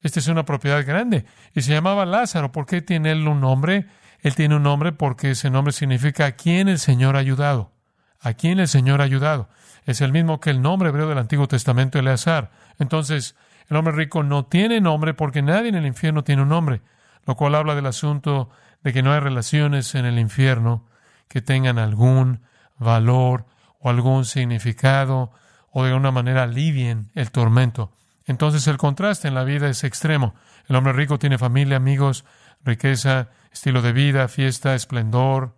Esta 0.00 0.18
es 0.18 0.26
una 0.26 0.44
propiedad 0.44 0.84
grande. 0.84 1.24
Y 1.54 1.62
se 1.62 1.72
llamaba 1.72 2.04
Lázaro. 2.04 2.52
¿Por 2.52 2.66
qué 2.66 2.82
tiene 2.82 3.12
él 3.12 3.28
un 3.28 3.40
nombre? 3.40 3.86
Él 4.20 4.34
tiene 4.34 4.56
un 4.56 4.62
nombre 4.62 4.92
porque 4.92 5.30
ese 5.30 5.48
nombre 5.48 5.72
significa 5.72 6.26
a 6.26 6.32
quién 6.32 6.68
el 6.68 6.78
Señor 6.78 7.16
ha 7.16 7.20
ayudado. 7.20 7.72
A 8.20 8.34
quién 8.34 8.60
el 8.60 8.68
Señor 8.68 9.00
ha 9.00 9.04
ayudado. 9.04 9.48
Es 9.86 10.00
el 10.00 10.12
mismo 10.12 10.40
que 10.40 10.50
el 10.50 10.62
nombre 10.62 10.90
hebreo 10.90 11.08
del 11.08 11.18
Antiguo 11.18 11.48
Testamento, 11.48 11.98
Eleazar. 11.98 12.50
Entonces, 12.78 13.34
el 13.68 13.76
hombre 13.76 13.94
rico 13.94 14.22
no 14.22 14.44
tiene 14.44 14.80
nombre 14.80 15.14
porque 15.14 15.42
nadie 15.42 15.68
en 15.68 15.74
el 15.74 15.86
infierno 15.86 16.24
tiene 16.24 16.42
un 16.42 16.48
nombre, 16.48 16.82
lo 17.26 17.36
cual 17.36 17.54
habla 17.54 17.74
del 17.74 17.86
asunto 17.86 18.50
de 18.82 18.92
que 18.92 19.02
no 19.02 19.12
hay 19.12 19.20
relaciones 19.20 19.94
en 19.94 20.04
el 20.04 20.18
infierno 20.18 20.86
que 21.28 21.40
tengan 21.40 21.78
algún 21.78 22.40
valor 22.78 23.46
o 23.80 23.90
algún 23.90 24.24
significado 24.24 25.32
o 25.70 25.84
de 25.84 25.90
alguna 25.90 26.10
manera 26.10 26.42
alivien 26.42 27.10
el 27.14 27.30
tormento. 27.30 27.92
Entonces 28.26 28.66
el 28.68 28.76
contraste 28.76 29.28
en 29.28 29.34
la 29.34 29.44
vida 29.44 29.68
es 29.68 29.84
extremo. 29.84 30.34
El 30.68 30.76
hombre 30.76 30.92
rico 30.92 31.18
tiene 31.18 31.38
familia, 31.38 31.76
amigos, 31.76 32.24
riqueza, 32.64 33.28
estilo 33.52 33.82
de 33.82 33.92
vida, 33.92 34.28
fiesta, 34.28 34.74
esplendor, 34.74 35.56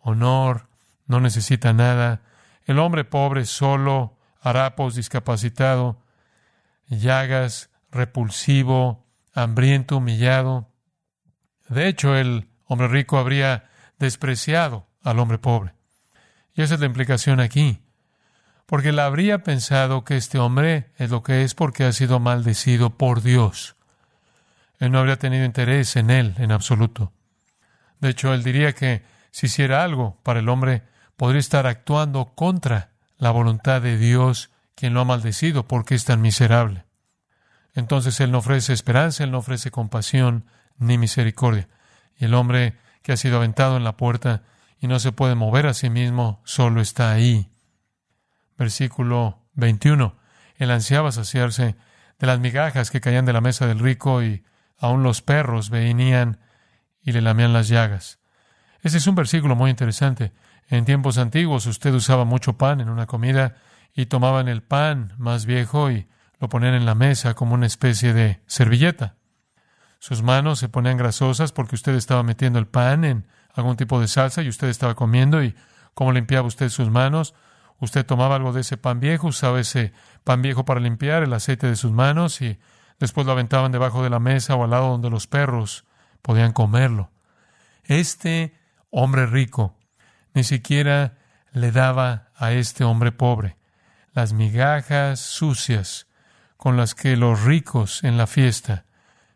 honor, 0.00 0.68
no 1.06 1.20
necesita 1.20 1.72
nada. 1.72 2.20
El 2.68 2.78
hombre 2.80 3.04
pobre, 3.04 3.46
solo, 3.46 4.18
harapos, 4.42 4.94
discapacitado, 4.94 6.02
llagas, 6.86 7.70
repulsivo, 7.90 9.06
hambriento, 9.32 9.96
humillado. 9.96 10.68
De 11.70 11.88
hecho, 11.88 12.14
el 12.14 12.50
hombre 12.66 12.88
rico 12.88 13.16
habría 13.16 13.70
despreciado 13.98 14.86
al 15.02 15.18
hombre 15.18 15.38
pobre. 15.38 15.72
Y 16.52 16.60
esa 16.60 16.74
es 16.74 16.80
la 16.80 16.86
implicación 16.86 17.40
aquí. 17.40 17.80
Porque 18.66 18.90
él 18.90 18.98
habría 18.98 19.42
pensado 19.42 20.04
que 20.04 20.18
este 20.18 20.38
hombre 20.38 20.92
es 20.98 21.08
lo 21.08 21.22
que 21.22 21.44
es 21.44 21.54
porque 21.54 21.84
ha 21.84 21.92
sido 21.92 22.20
maldecido 22.20 22.98
por 22.98 23.22
Dios. 23.22 23.76
Él 24.78 24.92
no 24.92 24.98
habría 24.98 25.16
tenido 25.16 25.46
interés 25.46 25.96
en 25.96 26.10
él 26.10 26.34
en 26.36 26.52
absoluto. 26.52 27.14
De 27.98 28.10
hecho, 28.10 28.34
él 28.34 28.42
diría 28.44 28.74
que 28.74 29.04
si 29.30 29.46
hiciera 29.46 29.82
algo 29.82 30.20
para 30.22 30.40
el 30.40 30.50
hombre, 30.50 30.82
podría 31.18 31.40
estar 31.40 31.66
actuando 31.66 32.32
contra 32.36 32.92
la 33.18 33.32
voluntad 33.32 33.82
de 33.82 33.98
Dios, 33.98 34.50
quien 34.76 34.94
lo 34.94 35.00
ha 35.00 35.04
maldecido 35.04 35.66
porque 35.66 35.96
es 35.96 36.04
tan 36.04 36.22
miserable. 36.22 36.84
Entonces 37.74 38.20
él 38.20 38.30
no 38.30 38.38
ofrece 38.38 38.72
esperanza, 38.72 39.24
él 39.24 39.32
no 39.32 39.38
ofrece 39.38 39.72
compasión 39.72 40.46
ni 40.78 40.96
misericordia. 40.96 41.68
Y 42.16 42.26
el 42.26 42.34
hombre 42.34 42.78
que 43.02 43.10
ha 43.10 43.16
sido 43.16 43.38
aventado 43.38 43.76
en 43.76 43.82
la 43.82 43.96
puerta 43.96 44.44
y 44.78 44.86
no 44.86 45.00
se 45.00 45.10
puede 45.10 45.34
mover 45.34 45.66
a 45.66 45.74
sí 45.74 45.90
mismo, 45.90 46.40
solo 46.44 46.80
está 46.80 47.10
ahí. 47.10 47.50
Versículo 48.56 49.42
21. 49.54 50.16
Él 50.54 50.70
ansiaba 50.70 51.10
saciarse 51.10 51.74
de 52.20 52.26
las 52.28 52.38
migajas 52.38 52.92
que 52.92 53.00
caían 53.00 53.24
de 53.24 53.32
la 53.32 53.40
mesa 53.40 53.66
del 53.66 53.80
rico 53.80 54.22
y 54.22 54.44
aun 54.78 55.02
los 55.02 55.20
perros 55.20 55.68
venían 55.68 56.38
y 57.02 57.10
le 57.10 57.22
lamían 57.22 57.52
las 57.52 57.66
llagas. 57.66 58.20
Ese 58.82 58.98
es 58.98 59.06
un 59.08 59.16
versículo 59.16 59.56
muy 59.56 59.70
interesante. 59.70 60.32
En 60.68 60.84
tiempos 60.84 61.16
antiguos 61.16 61.66
usted 61.66 61.94
usaba 61.94 62.24
mucho 62.26 62.58
pan 62.58 62.80
en 62.80 62.90
una 62.90 63.06
comida 63.06 63.56
y 63.94 64.06
tomaban 64.06 64.48
el 64.48 64.62
pan 64.62 65.14
más 65.16 65.46
viejo 65.46 65.90
y 65.90 66.08
lo 66.40 66.50
ponían 66.50 66.74
en 66.74 66.84
la 66.84 66.94
mesa 66.94 67.34
como 67.34 67.54
una 67.54 67.66
especie 67.66 68.12
de 68.12 68.42
servilleta. 68.46 69.16
Sus 69.98 70.22
manos 70.22 70.58
se 70.58 70.68
ponían 70.68 70.98
grasosas 70.98 71.52
porque 71.52 71.74
usted 71.74 71.94
estaba 71.94 72.22
metiendo 72.22 72.58
el 72.58 72.66
pan 72.66 73.04
en 73.04 73.26
algún 73.54 73.76
tipo 73.76 73.98
de 73.98 74.08
salsa 74.08 74.42
y 74.42 74.48
usted 74.48 74.68
estaba 74.68 74.94
comiendo 74.94 75.42
y 75.42 75.54
cómo 75.94 76.12
limpiaba 76.12 76.46
usted 76.46 76.68
sus 76.68 76.90
manos. 76.90 77.34
Usted 77.80 78.04
tomaba 78.04 78.36
algo 78.36 78.52
de 78.52 78.60
ese 78.60 78.76
pan 78.76 79.00
viejo, 79.00 79.28
usaba 79.28 79.58
ese 79.60 79.92
pan 80.22 80.42
viejo 80.42 80.66
para 80.66 80.80
limpiar 80.80 81.22
el 81.22 81.32
aceite 81.32 81.66
de 81.66 81.76
sus 81.76 81.92
manos 81.92 82.42
y 82.42 82.58
después 82.98 83.26
lo 83.26 83.32
aventaban 83.32 83.72
debajo 83.72 84.02
de 84.02 84.10
la 84.10 84.20
mesa 84.20 84.54
o 84.54 84.64
al 84.64 84.70
lado 84.70 84.90
donde 84.90 85.08
los 85.08 85.26
perros 85.26 85.86
podían 86.20 86.52
comerlo. 86.52 87.10
Este 87.84 88.54
hombre 88.90 89.26
rico 89.26 89.77
ni 90.34 90.44
siquiera 90.44 91.18
le 91.52 91.72
daba 91.72 92.28
a 92.36 92.52
este 92.52 92.84
hombre 92.84 93.12
pobre 93.12 93.58
las 94.18 94.32
migajas 94.32 95.20
sucias 95.20 96.08
con 96.56 96.76
las 96.76 96.96
que 96.96 97.16
los 97.16 97.44
ricos 97.44 98.02
en 98.02 98.16
la 98.16 98.26
fiesta 98.26 98.84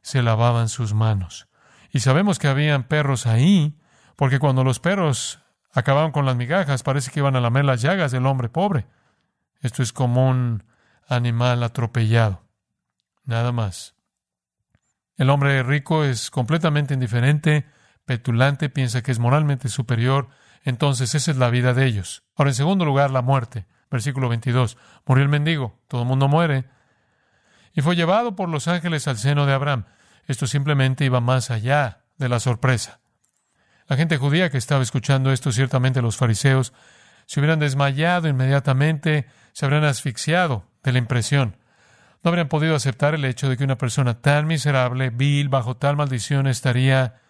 se 0.00 0.22
lavaban 0.22 0.68
sus 0.68 0.92
manos. 0.92 1.46
Y 1.92 2.00
sabemos 2.00 2.40
que 2.40 2.49
habían 2.49 2.88
perros 2.88 3.28
ahí, 3.28 3.78
porque 4.16 4.40
cuando 4.40 4.64
los 4.64 4.80
perros 4.80 5.38
acababan 5.72 6.11
con 6.11 6.26
las 6.26 6.34
migajas, 6.34 6.82
parece 6.82 7.12
que 7.12 7.20
iban 7.20 7.37
a 7.37 7.40
lamer 7.40 7.64
las 7.64 7.80
llagas 7.80 8.11
del 8.11 8.26
hombre 8.26 8.49
pobre. 8.49 8.87
Esto 9.61 9.84
es 9.84 9.92
como 9.92 10.28
un 10.28 10.64
animal 11.06 11.62
atropellado. 11.62 12.42
Nada 13.25 13.52
más. 13.52 13.94
El 15.16 15.30
hombre 15.30 15.62
rico 15.62 16.02
es 16.02 16.30
completamente 16.30 16.94
indiferente, 16.94 17.66
petulante, 18.04 18.68
piensa 18.68 19.02
que 19.02 19.12
es 19.12 19.20
moralmente 19.20 19.68
superior, 19.68 20.28
entonces 20.64 21.14
esa 21.14 21.31
es 21.31 21.37
la 21.37 21.50
vida 21.50 21.75
de 21.75 21.87
ellos. 21.87 22.23
Ahora, 22.37 22.50
en 22.50 22.54
segundo 22.54 22.85
lugar, 22.85 23.11
la 23.11 23.23
muerte. 23.23 23.66
Versículo 23.90 24.28
22. 24.28 24.78
Murió 25.07 25.23
el 25.23 25.28
mendigo, 25.28 25.78
todo 25.88 26.02
el 26.02 26.09
mundo 26.09 26.28
muere, 26.28 26.64
y 27.75 27.83
fue 27.83 27.97
llevado 27.97 28.37
por 28.37 28.49
los 28.49 28.69
ángeles 28.69 29.09
al 29.09 29.19
seno 29.19 29.47
de 29.47 29.52
Abraham. 29.52 29.85
Esto 30.26 30.47
simplemente 30.47 31.04
iba 31.04 31.21
más 31.21 31.50
allá 31.50 32.02
de 32.19 32.28
la 32.28 32.40
sorpresa. 32.40 33.00
La 33.88 33.97
gente 33.97 34.16
judía 34.16 34.50
que 34.50 34.59
estaba 34.59 34.83
escuchando 34.83 35.33
esto, 35.33 35.52
ciertamente 35.52 36.02
los 36.02 36.16
fariseos, 36.16 36.73
se 37.26 37.40
hubieran 37.40 37.59
desmayado 37.59 38.28
inmediatamente, 38.28 39.26
se 39.52 39.64
habrían 39.64 39.85
asfixiado 39.85 40.66
de 40.83 40.92
la 40.92 40.99
impresión. 40.99 41.57
No 42.23 42.28
habrían 42.28 42.49
podido 42.49 42.76
aceptar 42.76 43.14
el 43.14 43.25
hecho 43.25 43.49
de 43.49 43.57
que 43.57 43.64
una 43.64 43.78
persona 43.78 44.21
tan 44.21 44.47
miserable, 44.47 45.11
vil, 45.11 45.49
bajo 45.49 45.76
tal 45.76 45.97
maldición, 45.97 46.47
estaría 46.47 47.21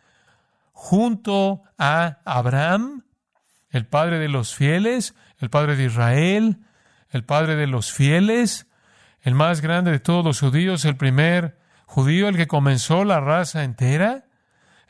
junto 0.72 1.62
a 1.78 2.18
Abraham, 2.24 3.04
el 3.72 3.86
padre 3.86 4.18
de 4.18 4.28
los 4.28 4.54
fieles, 4.54 5.14
el 5.38 5.50
padre 5.50 5.76
de 5.76 5.84
Israel, 5.86 6.58
el 7.08 7.24
padre 7.24 7.56
de 7.56 7.66
los 7.66 7.92
fieles, 7.92 8.68
el 9.22 9.34
más 9.34 9.60
grande 9.60 9.90
de 9.90 9.98
todos 9.98 10.24
los 10.24 10.40
judíos, 10.40 10.84
el 10.84 10.96
primer 10.96 11.58
judío, 11.86 12.28
el 12.28 12.36
que 12.36 12.46
comenzó 12.46 13.04
la 13.04 13.20
raza 13.20 13.64
entera, 13.64 14.26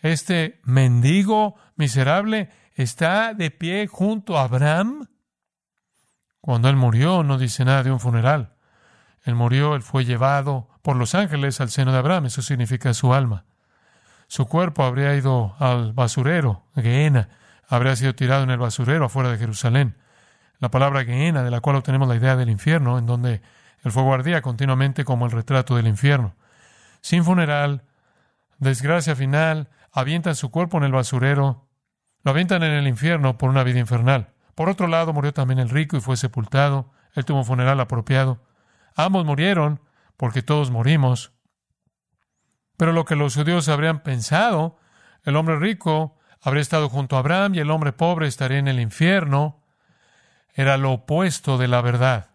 este 0.00 0.60
mendigo 0.64 1.54
miserable, 1.76 2.50
está 2.74 3.34
de 3.34 3.52
pie 3.52 3.86
junto 3.86 4.36
a 4.36 4.44
Abraham. 4.44 5.08
Cuando 6.40 6.68
él 6.68 6.76
murió, 6.76 7.22
no 7.22 7.38
dice 7.38 7.64
nada 7.64 7.84
de 7.84 7.92
un 7.92 8.00
funeral. 8.00 8.56
Él 9.22 9.36
murió, 9.36 9.76
él 9.76 9.82
fue 9.82 10.04
llevado 10.04 10.68
por 10.82 10.96
los 10.96 11.14
ángeles 11.14 11.60
al 11.60 11.70
seno 11.70 11.92
de 11.92 11.98
Abraham, 11.98 12.26
eso 12.26 12.42
significa 12.42 12.92
su 12.94 13.14
alma. 13.14 13.44
Su 14.26 14.46
cuerpo 14.46 14.82
habría 14.82 15.14
ido 15.14 15.54
al 15.60 15.92
basurero, 15.92 16.64
Gehenna, 16.74 17.28
habría 17.76 17.96
sido 17.96 18.14
tirado 18.14 18.42
en 18.42 18.50
el 18.50 18.58
basurero 18.58 19.06
afuera 19.06 19.30
de 19.30 19.38
Jerusalén. 19.38 19.96
La 20.58 20.70
palabra 20.70 21.06
Gehenna, 21.06 21.42
de 21.42 21.50
la 21.50 21.62
cual 21.62 21.76
obtenemos 21.76 22.06
la 22.06 22.16
idea 22.16 22.36
del 22.36 22.50
infierno, 22.50 22.98
en 22.98 23.06
donde 23.06 23.40
el 23.82 23.92
fuego 23.92 24.12
ardía 24.12 24.42
continuamente 24.42 25.06
como 25.06 25.24
el 25.24 25.32
retrato 25.32 25.74
del 25.76 25.86
infierno. 25.86 26.34
Sin 27.00 27.24
funeral, 27.24 27.82
desgracia 28.58 29.16
final, 29.16 29.70
avientan 29.90 30.34
su 30.34 30.50
cuerpo 30.50 30.76
en 30.76 30.84
el 30.84 30.92
basurero, 30.92 31.66
lo 32.22 32.30
avientan 32.30 32.62
en 32.62 32.72
el 32.72 32.86
infierno 32.86 33.38
por 33.38 33.48
una 33.48 33.64
vida 33.64 33.78
infernal. 33.78 34.34
Por 34.54 34.68
otro 34.68 34.86
lado, 34.86 35.14
murió 35.14 35.32
también 35.32 35.58
el 35.58 35.70
rico 35.70 35.96
y 35.96 36.02
fue 36.02 36.18
sepultado. 36.18 36.92
Él 37.14 37.24
tuvo 37.24 37.38
un 37.38 37.46
funeral 37.46 37.80
apropiado. 37.80 38.44
Ambos 38.94 39.24
murieron 39.24 39.80
porque 40.18 40.42
todos 40.42 40.70
morimos. 40.70 41.32
Pero 42.76 42.92
lo 42.92 43.06
que 43.06 43.16
los 43.16 43.34
judíos 43.34 43.70
habrían 43.70 44.02
pensado, 44.02 44.78
el 45.24 45.36
hombre 45.36 45.56
rico 45.56 46.18
habría 46.42 46.60
estado 46.60 46.88
junto 46.88 47.16
a 47.16 47.20
Abraham 47.20 47.54
y 47.54 47.60
el 47.60 47.70
hombre 47.70 47.92
pobre 47.92 48.26
estaría 48.26 48.58
en 48.58 48.68
el 48.68 48.80
infierno, 48.80 49.62
era 50.54 50.76
lo 50.76 50.92
opuesto 50.92 51.56
de 51.56 51.68
la 51.68 51.80
verdad. 51.80 52.30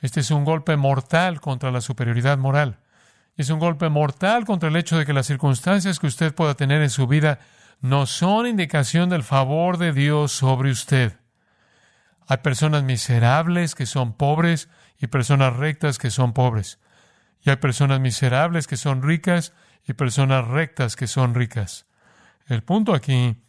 Este 0.00 0.20
es 0.20 0.30
un 0.30 0.44
golpe 0.44 0.76
mortal 0.76 1.40
contra 1.40 1.70
la 1.70 1.82
superioridad 1.82 2.38
moral. 2.38 2.80
Es 3.36 3.50
un 3.50 3.58
golpe 3.58 3.88
mortal 3.90 4.46
contra 4.46 4.70
el 4.70 4.76
hecho 4.76 4.98
de 4.98 5.04
que 5.04 5.12
las 5.12 5.26
circunstancias 5.26 5.98
que 5.98 6.06
usted 6.06 6.34
pueda 6.34 6.54
tener 6.54 6.82
en 6.82 6.90
su 6.90 7.06
vida 7.06 7.38
no 7.80 8.06
son 8.06 8.46
indicación 8.46 9.10
del 9.10 9.22
favor 9.22 9.76
de 9.78 9.92
Dios 9.92 10.32
sobre 10.32 10.70
usted. 10.70 11.18
Hay 12.26 12.38
personas 12.38 12.82
miserables 12.82 13.74
que 13.74 13.86
son 13.86 14.14
pobres 14.14 14.68
y 14.98 15.06
personas 15.08 15.56
rectas 15.56 15.98
que 15.98 16.10
son 16.10 16.32
pobres. 16.32 16.78
Y 17.42 17.50
hay 17.50 17.56
personas 17.56 18.00
miserables 18.00 18.66
que 18.66 18.76
son 18.76 19.02
ricas 19.02 19.52
y 19.86 19.92
personas 19.94 20.46
rectas 20.46 20.96
que 20.96 21.06
son 21.06 21.34
ricas. 21.34 21.86
El 22.50 22.62
punto 22.62 22.94
aquí 22.94 23.42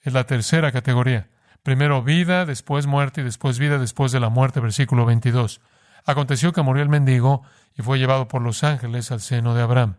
es 0.00 0.12
la 0.12 0.24
tercera 0.24 0.70
categoría 0.72 1.30
Primero 1.62 2.02
vida, 2.02 2.46
después 2.46 2.86
muerte 2.86 3.20
y 3.20 3.24
después 3.24 3.58
vida 3.58 3.78
después 3.78 4.10
de 4.10 4.20
la 4.20 4.30
muerte, 4.30 4.58
versículo 4.58 5.04
22. 5.04 5.60
Aconteció 6.06 6.52
que 6.52 6.62
murió 6.62 6.82
el 6.82 6.88
mendigo 6.88 7.42
y 7.76 7.82
fue 7.82 7.98
llevado 7.98 8.26
por 8.26 8.40
los 8.40 8.64
ángeles 8.64 9.12
al 9.12 9.20
seno 9.20 9.54
de 9.54 9.60
Abraham. 9.60 9.98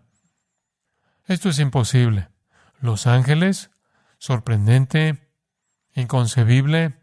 Esto 1.25 1.49
es 1.49 1.59
imposible. 1.59 2.29
Los 2.79 3.05
ángeles, 3.05 3.69
sorprendente, 4.17 5.29
inconcebible. 5.93 6.95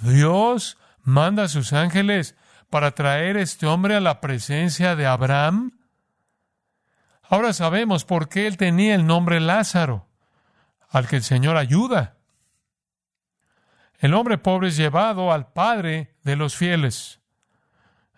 Dios 0.00 0.78
manda 1.02 1.44
a 1.44 1.48
sus 1.48 1.72
ángeles 1.72 2.34
para 2.70 2.90
traer 2.90 3.36
este 3.36 3.66
hombre 3.66 3.94
a 3.94 4.00
la 4.00 4.20
presencia 4.20 4.96
de 4.96 5.06
Abraham. 5.06 5.78
Ahora 7.22 7.52
sabemos 7.52 8.04
por 8.04 8.28
qué 8.28 8.48
él 8.48 8.56
tenía 8.56 8.96
el 8.96 9.06
nombre 9.06 9.38
Lázaro, 9.38 10.05
al 10.96 11.06
que 11.08 11.16
el 11.16 11.22
Señor 11.22 11.58
ayuda. 11.58 12.16
El 13.98 14.14
hombre 14.14 14.38
pobre 14.38 14.68
es 14.68 14.78
llevado 14.78 15.30
al 15.30 15.52
Padre 15.52 16.16
de 16.22 16.36
los 16.36 16.56
fieles. 16.56 17.20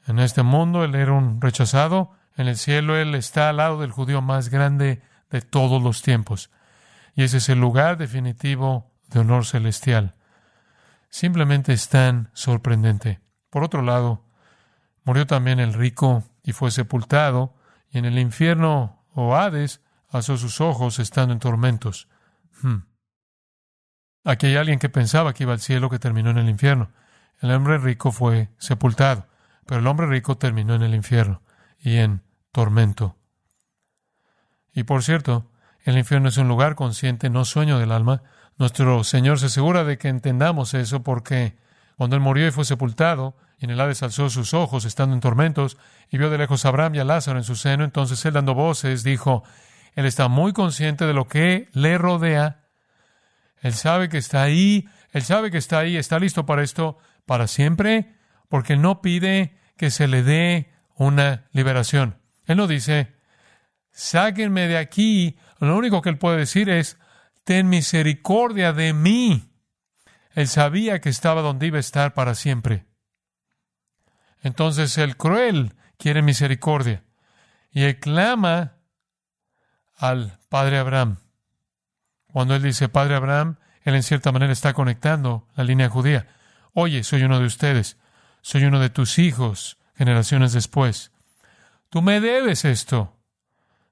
En 0.06 0.20
este 0.20 0.44
mundo 0.44 0.84
él 0.84 0.94
era 0.94 1.12
un 1.12 1.40
rechazado, 1.40 2.12
en 2.36 2.46
el 2.46 2.56
cielo 2.56 2.96
él 2.96 3.16
está 3.16 3.48
al 3.48 3.56
lado 3.56 3.80
del 3.80 3.90
judío 3.90 4.22
más 4.22 4.48
grande 4.48 5.02
de 5.28 5.40
todos 5.40 5.82
los 5.82 6.02
tiempos. 6.02 6.50
Y 7.16 7.24
ese 7.24 7.38
es 7.38 7.48
el 7.48 7.58
lugar 7.58 7.96
definitivo 7.96 8.92
de 9.08 9.18
honor 9.18 9.44
celestial. 9.44 10.14
Simplemente 11.10 11.72
es 11.72 11.88
tan 11.88 12.30
sorprendente. 12.32 13.18
Por 13.50 13.64
otro 13.64 13.82
lado, 13.82 14.24
murió 15.02 15.26
también 15.26 15.58
el 15.58 15.74
rico 15.74 16.22
y 16.44 16.52
fue 16.52 16.70
sepultado, 16.70 17.56
y 17.90 17.98
en 17.98 18.04
el 18.04 18.20
infierno 18.20 19.04
o 19.14 19.34
Hades 19.34 19.80
alzó 20.10 20.36
sus 20.36 20.60
ojos 20.60 21.00
estando 21.00 21.32
en 21.32 21.40
tormentos. 21.40 22.06
Hmm. 22.62 22.82
Aquí 24.24 24.46
hay 24.46 24.56
alguien 24.56 24.78
que 24.78 24.88
pensaba 24.88 25.32
que 25.32 25.44
iba 25.44 25.52
al 25.52 25.60
cielo 25.60 25.88
que 25.88 25.98
terminó 25.98 26.30
en 26.30 26.38
el 26.38 26.48
infierno. 26.48 26.90
El 27.40 27.50
hombre 27.52 27.78
rico 27.78 28.12
fue 28.12 28.48
sepultado, 28.58 29.26
pero 29.64 29.80
el 29.80 29.86
hombre 29.86 30.06
rico 30.06 30.36
terminó 30.36 30.74
en 30.74 30.82
el 30.82 30.94
infierno 30.94 31.42
y 31.78 31.96
en 31.96 32.22
tormento. 32.52 33.16
Y 34.74 34.82
por 34.82 35.02
cierto, 35.02 35.50
el 35.84 35.96
infierno 35.96 36.28
es 36.28 36.36
un 36.36 36.48
lugar 36.48 36.74
consciente, 36.74 37.30
no 37.30 37.44
sueño 37.44 37.78
del 37.78 37.92
alma. 37.92 38.22
Nuestro 38.58 39.02
Señor 39.04 39.38
se 39.38 39.46
asegura 39.46 39.84
de 39.84 39.98
que 39.98 40.08
entendamos 40.08 40.74
eso 40.74 41.02
porque 41.02 41.56
cuando 41.96 42.16
Él 42.16 42.22
murió 42.22 42.46
y 42.46 42.50
fue 42.50 42.64
sepultado, 42.64 43.36
y 43.58 43.64
en 43.64 43.70
el 43.70 43.80
Hades 43.80 44.02
alzó 44.02 44.30
sus 44.30 44.54
ojos, 44.54 44.84
estando 44.84 45.14
en 45.14 45.20
tormentos, 45.20 45.78
y 46.10 46.18
vio 46.18 46.30
de 46.30 46.38
lejos 46.38 46.64
a 46.64 46.68
Abraham 46.68 46.94
y 46.96 46.98
a 47.00 47.04
Lázaro 47.04 47.38
en 47.38 47.44
su 47.44 47.56
seno, 47.56 47.84
entonces 47.84 48.24
Él 48.24 48.34
dando 48.34 48.54
voces 48.54 49.02
dijo, 49.02 49.42
Él 49.94 50.06
está 50.06 50.28
muy 50.28 50.52
consciente 50.52 51.06
de 51.06 51.14
lo 51.14 51.26
que 51.26 51.68
le 51.72 51.98
rodea, 51.98 52.68
Él 53.60 53.74
sabe 53.74 54.08
que 54.08 54.18
está 54.18 54.42
ahí, 54.42 54.88
Él 55.12 55.22
sabe 55.22 55.50
que 55.50 55.58
está 55.58 55.80
ahí, 55.80 55.96
está 55.96 56.18
listo 56.18 56.46
para 56.46 56.62
esto 56.62 56.98
para 57.26 57.46
siempre, 57.46 58.14
porque 58.48 58.76
no 58.76 59.02
pide 59.02 59.58
que 59.76 59.90
se 59.90 60.08
le 60.08 60.22
dé 60.22 60.72
una 60.94 61.48
liberación. 61.52 62.18
Él 62.46 62.56
no 62.56 62.66
dice, 62.66 63.14
sáquenme 63.92 64.66
de 64.66 64.78
aquí. 64.78 65.38
Lo 65.58 65.76
único 65.76 66.02
que 66.02 66.08
él 66.08 66.18
puede 66.18 66.38
decir 66.38 66.68
es, 66.70 66.98
ten 67.44 67.68
misericordia 67.68 68.72
de 68.72 68.92
mí. 68.92 69.52
Él 70.34 70.48
sabía 70.48 71.00
que 71.00 71.08
estaba 71.08 71.42
donde 71.42 71.66
iba 71.66 71.78
a 71.78 71.80
estar 71.80 72.14
para 72.14 72.34
siempre. 72.34 72.86
Entonces 74.40 74.96
el 74.98 75.16
cruel 75.16 75.74
quiere 75.96 76.22
misericordia 76.22 77.04
y 77.70 77.82
él 77.82 77.98
clama 77.98 78.77
al 79.98 80.38
Padre 80.48 80.78
Abraham. 80.78 81.18
Cuando 82.32 82.54
él 82.54 82.62
dice 82.62 82.88
Padre 82.88 83.16
Abraham, 83.16 83.56
él 83.82 83.94
en 83.94 84.02
cierta 84.02 84.32
manera 84.32 84.52
está 84.52 84.72
conectando 84.72 85.48
la 85.54 85.64
línea 85.64 85.88
judía. 85.88 86.28
Oye, 86.72 87.02
soy 87.02 87.24
uno 87.24 87.40
de 87.40 87.46
ustedes, 87.46 87.98
soy 88.40 88.64
uno 88.64 88.80
de 88.80 88.90
tus 88.90 89.18
hijos 89.18 89.78
generaciones 89.96 90.52
después. 90.52 91.10
Tú 91.90 92.02
me 92.02 92.20
debes 92.20 92.64
esto. 92.64 93.16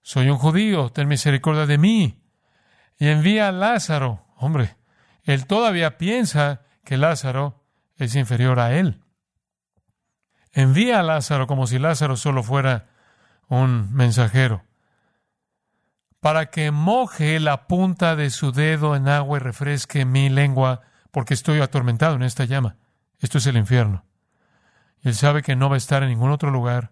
Soy 0.02 0.28
un 0.28 0.38
judío, 0.38 0.90
ten 0.90 1.08
misericordia 1.08 1.66
de 1.66 1.78
mí. 1.78 2.22
Y 2.98 3.08
envía 3.08 3.48
a 3.48 3.52
Lázaro. 3.52 4.24
Hombre, 4.36 4.76
él 5.24 5.46
todavía 5.46 5.98
piensa 5.98 6.62
que 6.84 6.96
Lázaro 6.96 7.64
es 7.96 8.14
inferior 8.14 8.60
a 8.60 8.74
él. 8.74 9.02
Envía 10.52 11.00
a 11.00 11.02
Lázaro 11.02 11.46
como 11.46 11.66
si 11.66 11.78
Lázaro 11.78 12.16
solo 12.16 12.42
fuera 12.42 12.88
un 13.48 13.92
mensajero, 13.92 14.64
para 16.26 16.46
que 16.50 16.72
moje 16.72 17.38
la 17.38 17.68
punta 17.68 18.16
de 18.16 18.30
su 18.30 18.50
dedo 18.50 18.96
en 18.96 19.06
agua 19.06 19.38
y 19.38 19.40
refresque 19.40 20.04
mi 20.04 20.28
lengua, 20.28 20.80
porque 21.12 21.34
estoy 21.34 21.60
atormentado 21.60 22.16
en 22.16 22.24
esta 22.24 22.46
llama. 22.46 22.78
Esto 23.20 23.38
es 23.38 23.46
el 23.46 23.56
infierno. 23.56 24.04
Él 25.02 25.14
sabe 25.14 25.44
que 25.44 25.54
no 25.54 25.68
va 25.68 25.76
a 25.76 25.78
estar 25.78 26.02
en 26.02 26.08
ningún 26.08 26.32
otro 26.32 26.50
lugar, 26.50 26.90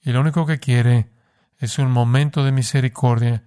y 0.00 0.12
lo 0.12 0.22
único 0.22 0.46
que 0.46 0.58
quiere 0.58 1.10
es 1.58 1.78
un 1.78 1.90
momento 1.90 2.44
de 2.44 2.52
misericordia 2.52 3.44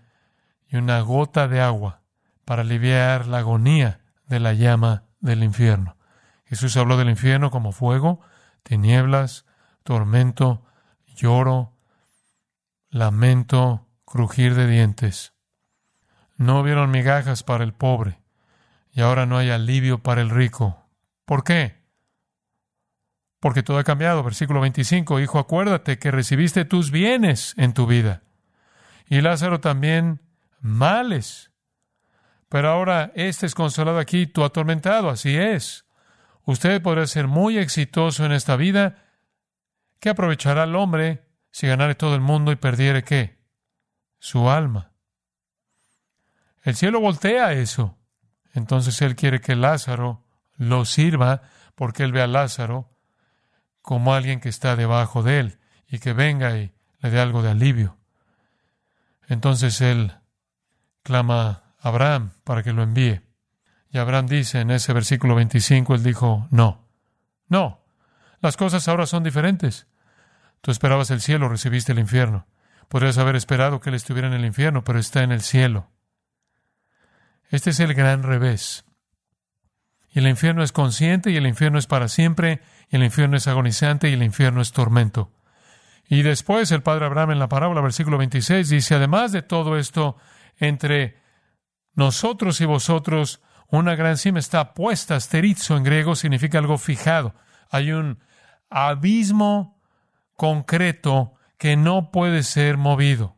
y 0.68 0.76
una 0.76 1.00
gota 1.00 1.48
de 1.48 1.60
agua 1.60 2.02
para 2.46 2.62
aliviar 2.62 3.26
la 3.26 3.40
agonía 3.40 4.02
de 4.28 4.40
la 4.40 4.54
llama 4.54 5.06
del 5.22 5.44
infierno. 5.44 5.98
Jesús 6.46 6.78
habló 6.78 6.98
del 6.98 7.10
infierno 7.10 7.50
como 7.50 7.72
fuego, 7.72 8.22
tinieblas, 8.62 9.48
tormento, 9.84 10.64
lloro, 11.16 11.74
lamento, 12.92 13.85
crujir 14.16 14.56
de 14.56 14.68
dientes. 14.68 15.34
No 16.38 16.64
vieron 16.64 16.90
migajas 16.90 17.44
para 17.44 17.64
el 17.64 17.74
pobre 17.74 18.22
y 18.92 19.02
ahora 19.02 19.26
no 19.26 19.38
hay 19.38 19.50
alivio 19.50 20.02
para 20.02 20.22
el 20.22 20.30
rico. 20.30 20.88
¿Por 21.26 21.44
qué? 21.44 21.86
porque 23.46 23.62
todo 23.62 23.78
ha 23.78 23.84
cambiado. 23.84 24.24
Versículo 24.24 24.60
25, 24.62 25.20
Hijo, 25.20 25.38
acuérdate 25.38 26.00
que 26.00 26.10
recibiste 26.10 26.66
tus 26.66 26.90
bienes 26.90 27.54
en 27.58 27.76
tu 27.76 27.86
vida. 27.86 28.24
Y 29.08 29.22
Lázaro 29.22 29.60
también 29.60 30.20
males. 30.62 31.52
Pero 32.50 32.70
ahora 32.70 33.12
este 33.14 33.46
es 33.46 33.54
consolado 33.54 34.00
aquí, 34.00 34.26
tú 34.26 34.44
atormentado, 34.44 35.12
así 35.12 35.38
es. 35.38 35.86
Usted 36.44 36.82
podrá 36.82 37.06
ser 37.06 37.28
muy 37.28 37.60
exitoso 37.60 38.26
en 38.26 38.32
esta 38.32 38.56
vida. 38.56 39.06
¿Qué 40.00 40.10
aprovechará 40.10 40.64
el 40.64 40.76
hombre 40.76 41.28
si 41.52 41.68
ganare 41.68 41.94
todo 41.94 42.16
el 42.16 42.22
mundo 42.22 42.52
y 42.52 42.56
perdiere 42.56 43.04
qué? 43.04 43.35
Su 44.20 44.50
alma. 44.50 44.92
El 46.64 46.76
cielo 46.76 47.00
voltea 47.00 47.54
eso. 47.54 47.98
Entonces 48.54 49.02
él 49.02 49.16
quiere 49.16 49.42
que 49.42 49.56
Lázaro 49.56 50.24
lo 50.58 50.86
sirva 50.86 51.44
porque 51.76 52.04
él 52.04 52.12
ve 52.12 52.22
a 52.22 52.28
Lázaro 52.28 52.90
como 53.82 54.14
alguien 54.14 54.40
que 54.40 54.50
está 54.50 54.76
debajo 54.76 55.22
de 55.22 55.40
él 55.40 55.60
y 55.88 56.00
que 56.00 56.14
venga 56.14 56.58
y 56.58 56.74
le 57.02 57.12
dé 57.12 57.20
algo 57.20 57.44
de 57.44 57.52
alivio. 57.52 57.98
Entonces 59.28 59.80
él 59.82 60.14
clama 61.04 61.50
a 61.80 61.90
Abraham 61.90 62.32
para 62.44 62.64
que 62.64 62.74
lo 62.74 62.82
envíe. 62.82 63.22
Y 63.92 63.98
Abraham 63.98 64.26
dice 64.26 64.62
en 64.62 64.72
ese 64.72 64.92
versículo 64.92 65.36
25, 65.36 65.96
él 65.96 66.04
dijo, 66.04 66.48
no, 66.50 66.88
no, 67.48 67.86
las 68.42 68.58
cosas 68.58 68.88
ahora 68.88 69.06
son 69.06 69.24
diferentes. 69.24 69.88
Tú 70.62 70.72
esperabas 70.72 71.12
el 71.12 71.22
cielo, 71.22 71.48
recibiste 71.48 71.92
el 71.92 72.00
infierno. 72.00 72.48
Podrías 72.90 73.18
haber 73.18 73.36
esperado 73.36 73.80
que 73.80 73.90
él 73.90 73.96
estuviera 73.96 74.28
en 74.28 74.34
el 74.34 74.46
infierno, 74.46 74.84
pero 74.84 75.00
está 75.00 75.24
en 75.24 75.32
el 75.32 75.42
cielo. 75.42 75.90
Este 77.50 77.70
es 77.70 77.80
el 77.80 77.94
gran 77.94 78.24
revés. 78.24 78.86
Y 80.10 80.20
el 80.20 80.28
infierno 80.28 80.64
es 80.64 80.72
consciente 80.72 81.32
y 81.32 81.38
el 81.38 81.46
infierno 81.46 81.78
es 81.78 81.88
para 81.88 82.08
siempre 82.08 82.62
y 82.90 82.96
el 82.96 83.04
infierno 83.04 83.38
es 83.38 83.48
agonizante 83.48 84.10
y 84.10 84.14
el 84.14 84.24
infierno 84.24 84.62
es 84.62 84.72
tormento. 84.72 85.32
Y 86.08 86.22
después 86.22 86.72
el 86.72 86.84
padre 86.84 87.06
Abraham 87.06 87.32
en 87.32 87.40
la 87.40 87.50
parábola, 87.50 87.82
versículo 87.82 88.18
26, 88.18 88.70
dice, 88.70 88.96
además 88.96 89.32
de 89.32 89.42
todo 89.42 89.78
esto, 89.78 90.18
entre 90.58 91.18
nosotros 91.94 92.62
y 92.62 92.66
vosotros, 92.66 93.42
una 93.68 93.96
gran 93.96 94.18
cima 94.18 94.40
está 94.40 94.74
puesta, 94.74 95.16
asterizo 95.16 95.76
en 95.76 95.84
griego 95.84 96.16
significa 96.16 96.60
algo 96.60 96.78
fijado. 96.78 97.34
Hay 97.70 97.92
un 97.92 98.20
abismo 98.70 99.82
concreto 100.36 101.34
que 101.66 101.78
no 101.78 102.12
puede 102.12 102.44
ser 102.44 102.78
movido. 102.78 103.38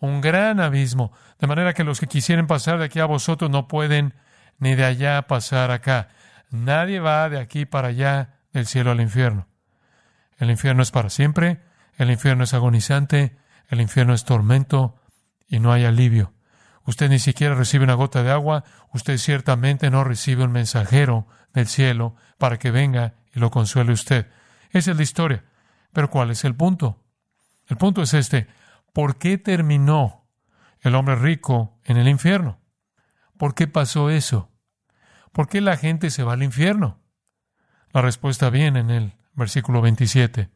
Un 0.00 0.20
gran 0.20 0.58
abismo, 0.58 1.12
de 1.38 1.46
manera 1.46 1.72
que 1.72 1.84
los 1.84 2.00
que 2.00 2.08
quisieren 2.08 2.48
pasar 2.48 2.80
de 2.80 2.86
aquí 2.86 2.98
a 2.98 3.04
vosotros 3.04 3.48
no 3.48 3.68
pueden 3.68 4.14
ni 4.58 4.74
de 4.74 4.84
allá 4.84 5.22
pasar 5.28 5.70
acá. 5.70 6.08
Nadie 6.50 6.98
va 6.98 7.28
de 7.28 7.38
aquí 7.38 7.64
para 7.64 7.86
allá, 7.86 8.40
del 8.52 8.66
cielo 8.66 8.90
al 8.90 9.00
infierno. 9.00 9.46
El 10.36 10.50
infierno 10.50 10.82
es 10.82 10.90
para 10.90 11.10
siempre, 11.10 11.62
el 11.96 12.10
infierno 12.10 12.42
es 12.42 12.54
agonizante, 12.54 13.36
el 13.68 13.80
infierno 13.80 14.14
es 14.14 14.24
tormento 14.24 14.96
y 15.46 15.60
no 15.60 15.72
hay 15.72 15.84
alivio. 15.84 16.34
Usted 16.86 17.08
ni 17.08 17.20
siquiera 17.20 17.54
recibe 17.54 17.84
una 17.84 17.94
gota 17.94 18.24
de 18.24 18.32
agua, 18.32 18.64
usted 18.92 19.16
ciertamente 19.16 19.90
no 19.90 20.02
recibe 20.02 20.42
un 20.42 20.50
mensajero 20.50 21.28
del 21.54 21.68
cielo 21.68 22.16
para 22.36 22.58
que 22.58 22.72
venga 22.72 23.14
y 23.32 23.38
lo 23.38 23.52
consuele 23.52 23.92
usted. 23.92 24.26
Esa 24.72 24.90
es 24.90 24.96
la 24.96 25.04
historia. 25.04 25.44
Pero 25.92 26.10
¿cuál 26.10 26.32
es 26.32 26.44
el 26.44 26.56
punto? 26.56 27.01
El 27.72 27.78
punto 27.78 28.02
es 28.02 28.12
este. 28.12 28.48
¿Por 28.92 29.16
qué 29.16 29.38
terminó 29.38 30.28
el 30.80 30.94
hombre 30.94 31.16
rico 31.16 31.80
en 31.84 31.96
el 31.96 32.06
infierno? 32.06 32.60
¿Por 33.38 33.54
qué 33.54 33.66
pasó 33.66 34.10
eso? 34.10 34.50
¿Por 35.32 35.48
qué 35.48 35.62
la 35.62 35.78
gente 35.78 36.10
se 36.10 36.22
va 36.22 36.34
al 36.34 36.42
infierno? 36.42 37.00
La 37.94 38.02
respuesta 38.02 38.50
viene 38.50 38.80
en 38.80 38.90
el 38.90 39.14
versículo 39.32 39.80
27. 39.80 40.50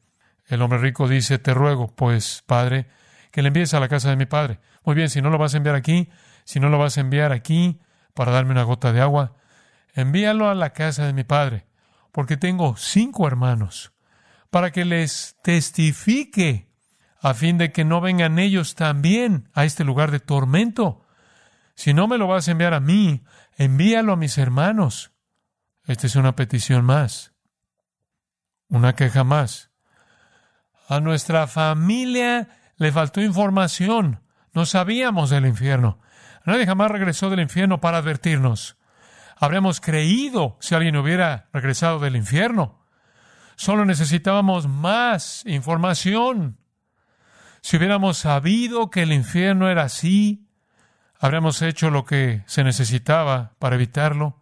El 0.45 0.61
hombre 0.61 0.79
rico 0.79 1.09
dice, 1.09 1.39
te 1.39 1.55
ruego, 1.55 1.97
pues, 1.97 2.45
Padre, 2.45 2.87
que 3.31 3.41
le 3.41 3.49
envíes 3.49 3.73
a 3.73 3.81
la 3.81 3.89
casa 3.89 4.11
de 4.11 4.17
mi 4.17 4.27
Padre. 4.27 4.61
Muy 4.85 4.95
bien, 4.95 5.09
si 5.09 5.23
no 5.23 5.31
lo 5.31 5.39
vas 5.39 5.55
a 5.55 5.57
enviar 5.57 5.75
aquí, 5.75 6.11
si 6.45 6.61
no 6.61 6.69
lo 6.69 6.77
vas 6.77 6.99
a 6.99 7.01
enviar 7.01 7.33
aquí 7.33 7.81
para 8.13 8.31
darme 8.31 8.51
una 8.51 8.65
gota 8.65 8.93
de 8.93 9.01
agua, 9.01 9.37
envíalo 9.95 10.51
a 10.51 10.55
la 10.55 10.75
casa 10.75 11.07
de 11.07 11.15
mi 11.15 11.25
Padre, 11.25 11.67
porque 12.13 12.37
tengo 12.37 12.77
cinco 12.77 13.27
hermanos, 13.27 13.95
para 14.51 14.71
que 14.71 14.85
les 14.85 15.39
testifique, 15.43 16.66
a 17.27 17.35
fin 17.35 17.59
de 17.59 17.73
que 17.73 17.85
no 17.85 18.01
vengan 18.01 18.39
ellos 18.39 18.77
también 18.77 19.49
a 19.53 19.65
este 19.65 19.83
lugar 19.83 20.13
de 20.13 20.21
tormento. 20.21 21.05
Si 21.75 21.93
no 21.93 22.07
me 22.07 22.19
lo 22.19 22.29
vas 22.29 22.47
a 22.47 22.53
enviar 22.53 22.73
a 22.73 22.79
mí, 22.79 23.25
envíalo 23.57 24.13
a 24.13 24.17
mis 24.17 24.39
hermanos. 24.39 25.11
Esta 25.87 26.07
es 26.07 26.15
una 26.15 26.37
petición 26.37 26.85
más, 26.85 27.35
una 28.69 28.95
queja 28.95 29.25
más. 29.25 29.73
A 30.89 31.01
nuestra 31.01 31.49
familia 31.49 32.49
le 32.77 32.93
faltó 32.93 33.21
información. 33.21 34.23
No 34.53 34.65
sabíamos 34.65 35.29
del 35.29 35.47
infierno. 35.47 35.99
Nadie 36.45 36.65
jamás 36.65 36.93
regresó 36.93 37.29
del 37.29 37.41
infierno 37.41 37.81
para 37.81 37.99
advertirnos. 37.99 38.77
Habríamos 39.37 39.81
creído 39.81 40.59
si 40.61 40.77
alguien 40.77 40.95
hubiera 40.95 41.49
regresado 41.53 41.99
del 41.99 42.15
infierno. 42.15 42.87
Solo 43.57 43.85
necesitábamos 43.85 44.69
más 44.69 45.45
información. 45.45 46.61
Si 47.67 47.79
hubiéramos 47.79 48.19
sabido 48.19 48.91
que 48.91 49.03
el 49.03 49.13
infierno 49.13 49.69
era 49.69 49.83
así, 49.83 50.47
habríamos 51.19 51.63
hecho 51.63 51.91
lo 51.91 52.05
que 52.05 52.45
se 52.47 52.63
necesitaba 52.63 53.55
para 53.59 53.75
evitarlo. 53.75 54.41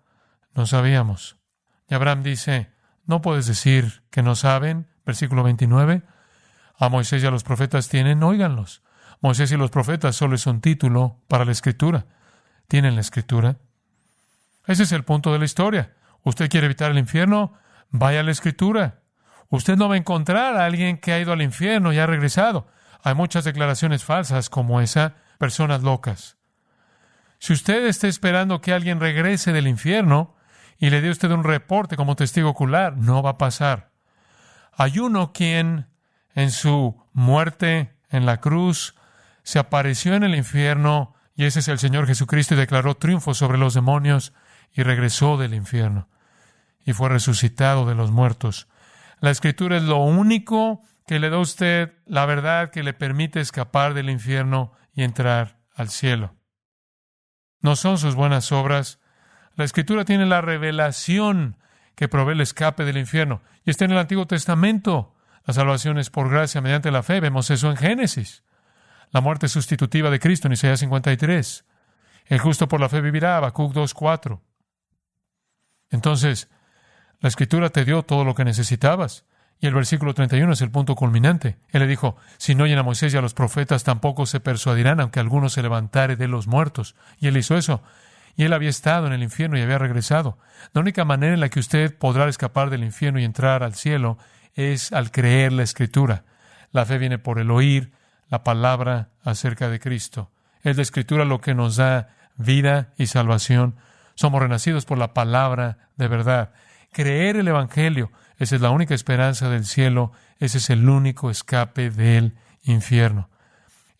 No 0.52 0.66
sabíamos. 0.66 1.38
Y 1.88 1.94
Abraham 1.94 2.22
dice, 2.22 2.70
no 3.06 3.22
puedes 3.22 3.46
decir 3.46 4.02
que 4.10 4.22
no 4.22 4.34
saben, 4.34 4.88
versículo 5.06 5.42
29. 5.42 6.02
A 6.76 6.88
Moisés 6.90 7.22
y 7.22 7.26
a 7.26 7.30
los 7.30 7.44
profetas 7.44 7.88
tienen, 7.88 8.22
óiganlos. 8.22 8.82
Moisés 9.22 9.50
y 9.52 9.56
los 9.56 9.70
profetas 9.70 10.14
solo 10.14 10.34
es 10.34 10.46
un 10.46 10.60
título 10.60 11.22
para 11.26 11.46
la 11.46 11.52
escritura. 11.52 12.04
Tienen 12.68 12.94
la 12.94 13.00
escritura. 13.00 13.56
Ese 14.66 14.82
es 14.82 14.92
el 14.92 15.04
punto 15.04 15.32
de 15.32 15.38
la 15.38 15.46
historia. 15.46 15.94
¿Usted 16.24 16.50
quiere 16.50 16.66
evitar 16.66 16.90
el 16.90 16.98
infierno? 16.98 17.54
Vaya 17.88 18.20
a 18.20 18.22
la 18.22 18.32
escritura. 18.32 19.00
Usted 19.48 19.76
no 19.76 19.88
va 19.88 19.94
a 19.94 19.96
encontrar 19.96 20.58
a 20.58 20.66
alguien 20.66 20.98
que 20.98 21.14
ha 21.14 21.20
ido 21.20 21.32
al 21.32 21.40
infierno 21.40 21.90
y 21.90 21.98
ha 21.98 22.06
regresado. 22.06 22.68
Hay 23.04 23.14
muchas 23.14 23.44
declaraciones 23.44 24.02
falsas 24.02 24.48
como 24.48 24.80
esa, 24.80 25.16
personas 25.36 25.82
locas. 25.82 26.38
Si 27.38 27.52
usted 27.52 27.84
está 27.84 28.08
esperando 28.08 28.62
que 28.62 28.72
alguien 28.72 28.98
regrese 28.98 29.52
del 29.52 29.68
infierno 29.68 30.34
y 30.78 30.88
le 30.88 31.02
dé 31.02 31.10
usted 31.10 31.30
un 31.30 31.44
reporte 31.44 31.96
como 31.96 32.16
testigo 32.16 32.48
ocular, 32.48 32.96
no 32.96 33.22
va 33.22 33.32
a 33.32 33.38
pasar. 33.38 33.90
Hay 34.72 34.98
uno 34.98 35.34
quien 35.34 35.88
en 36.34 36.50
su 36.50 37.04
muerte 37.12 37.94
en 38.08 38.24
la 38.24 38.40
cruz, 38.40 38.94
se 39.42 39.58
apareció 39.58 40.14
en 40.14 40.22
el 40.24 40.34
infierno, 40.34 41.14
y 41.36 41.44
ese 41.44 41.58
es 41.58 41.68
el 41.68 41.78
Señor 41.78 42.06
Jesucristo, 42.06 42.54
y 42.54 42.56
declaró 42.56 42.96
triunfo 42.96 43.34
sobre 43.34 43.58
los 43.58 43.74
demonios, 43.74 44.32
y 44.72 44.82
regresó 44.82 45.36
del 45.36 45.52
infierno, 45.52 46.08
y 46.86 46.94
fue 46.94 47.10
resucitado 47.10 47.84
de 47.84 47.94
los 47.94 48.10
muertos. 48.10 48.66
La 49.20 49.30
escritura 49.30 49.76
es 49.76 49.82
lo 49.82 49.98
único 49.98 50.82
que 51.06 51.18
le 51.18 51.30
da 51.30 51.38
usted 51.38 51.92
la 52.06 52.26
verdad 52.26 52.70
que 52.70 52.82
le 52.82 52.94
permite 52.94 53.40
escapar 53.40 53.94
del 53.94 54.10
infierno 54.10 54.72
y 54.92 55.02
entrar 55.02 55.58
al 55.74 55.90
cielo. 55.90 56.34
No 57.60 57.76
son 57.76 57.98
sus 57.98 58.14
buenas 58.14 58.52
obras. 58.52 59.00
La 59.54 59.64
escritura 59.64 60.04
tiene 60.04 60.26
la 60.26 60.40
revelación 60.40 61.58
que 61.94 62.08
provee 62.08 62.32
el 62.32 62.40
escape 62.40 62.84
del 62.84 62.98
infierno, 62.98 63.42
y 63.64 63.70
está 63.70 63.84
en 63.84 63.92
el 63.92 63.98
Antiguo 63.98 64.26
Testamento. 64.26 65.14
La 65.46 65.54
salvación 65.54 65.98
es 65.98 66.10
por 66.10 66.30
gracia 66.30 66.60
mediante 66.60 66.90
la 66.90 67.02
fe. 67.02 67.20
Vemos 67.20 67.50
eso 67.50 67.70
en 67.70 67.76
Génesis. 67.76 68.42
La 69.10 69.20
muerte 69.20 69.48
sustitutiva 69.48 70.10
de 70.10 70.18
Cristo 70.18 70.48
en 70.48 70.54
Isaías 70.54 70.80
53. 70.80 71.64
El 72.26 72.38
justo 72.38 72.66
por 72.66 72.80
la 72.80 72.88
fe 72.88 73.00
vivirá, 73.00 73.36
Habacuc 73.36 73.72
2.4. 73.72 74.40
Entonces, 75.90 76.50
la 77.20 77.28
Escritura 77.28 77.70
te 77.70 77.84
dio 77.84 78.02
todo 78.02 78.24
lo 78.24 78.34
que 78.34 78.44
necesitabas. 78.44 79.24
Y 79.60 79.66
el 79.66 79.74
versículo 79.74 80.14
31 80.14 80.52
es 80.52 80.60
el 80.60 80.70
punto 80.70 80.94
culminante. 80.94 81.56
Él 81.70 81.80
le 81.80 81.86
dijo, 81.86 82.16
si 82.36 82.54
no 82.54 82.64
oyen 82.64 82.78
a 82.78 82.82
Moisés 82.82 83.14
y 83.14 83.16
a 83.16 83.22
los 83.22 83.34
profetas, 83.34 83.84
tampoco 83.84 84.26
se 84.26 84.40
persuadirán, 84.40 85.00
aunque 85.00 85.20
alguno 85.20 85.48
se 85.48 85.62
levantare 85.62 86.16
de 86.16 86.28
los 86.28 86.46
muertos. 86.46 86.96
Y 87.18 87.28
él 87.28 87.36
hizo 87.36 87.56
eso. 87.56 87.82
Y 88.36 88.44
él 88.44 88.52
había 88.52 88.68
estado 88.68 89.06
en 89.06 89.12
el 89.12 89.22
infierno 89.22 89.56
y 89.56 89.62
había 89.62 89.78
regresado. 89.78 90.38
La 90.72 90.80
única 90.80 91.04
manera 91.04 91.34
en 91.34 91.40
la 91.40 91.48
que 91.48 91.60
usted 91.60 91.96
podrá 91.96 92.28
escapar 92.28 92.68
del 92.68 92.84
infierno 92.84 93.20
y 93.20 93.24
entrar 93.24 93.62
al 93.62 93.74
cielo 93.74 94.18
es 94.54 94.92
al 94.92 95.10
creer 95.10 95.52
la 95.52 95.62
escritura. 95.62 96.24
La 96.72 96.84
fe 96.84 96.98
viene 96.98 97.18
por 97.18 97.38
el 97.38 97.50
oír 97.50 97.92
la 98.28 98.42
palabra 98.42 99.10
acerca 99.22 99.68
de 99.68 99.78
Cristo. 99.78 100.30
Es 100.62 100.76
la 100.76 100.82
escritura 100.82 101.24
lo 101.24 101.40
que 101.40 101.54
nos 101.54 101.76
da 101.76 102.08
vida 102.36 102.92
y 102.96 103.06
salvación. 103.06 103.76
Somos 104.14 104.42
renacidos 104.42 104.84
por 104.84 104.98
la 104.98 105.14
palabra 105.14 105.88
de 105.96 106.08
verdad. 106.08 106.50
Creer 106.92 107.36
el 107.36 107.48
Evangelio, 107.48 108.10
esa 108.38 108.56
es 108.56 108.60
la 108.60 108.70
única 108.70 108.94
esperanza 108.94 109.48
del 109.48 109.64
cielo, 109.64 110.12
ese 110.38 110.58
es 110.58 110.70
el 110.70 110.88
único 110.88 111.30
escape 111.30 111.90
del 111.90 112.34
infierno. 112.62 113.30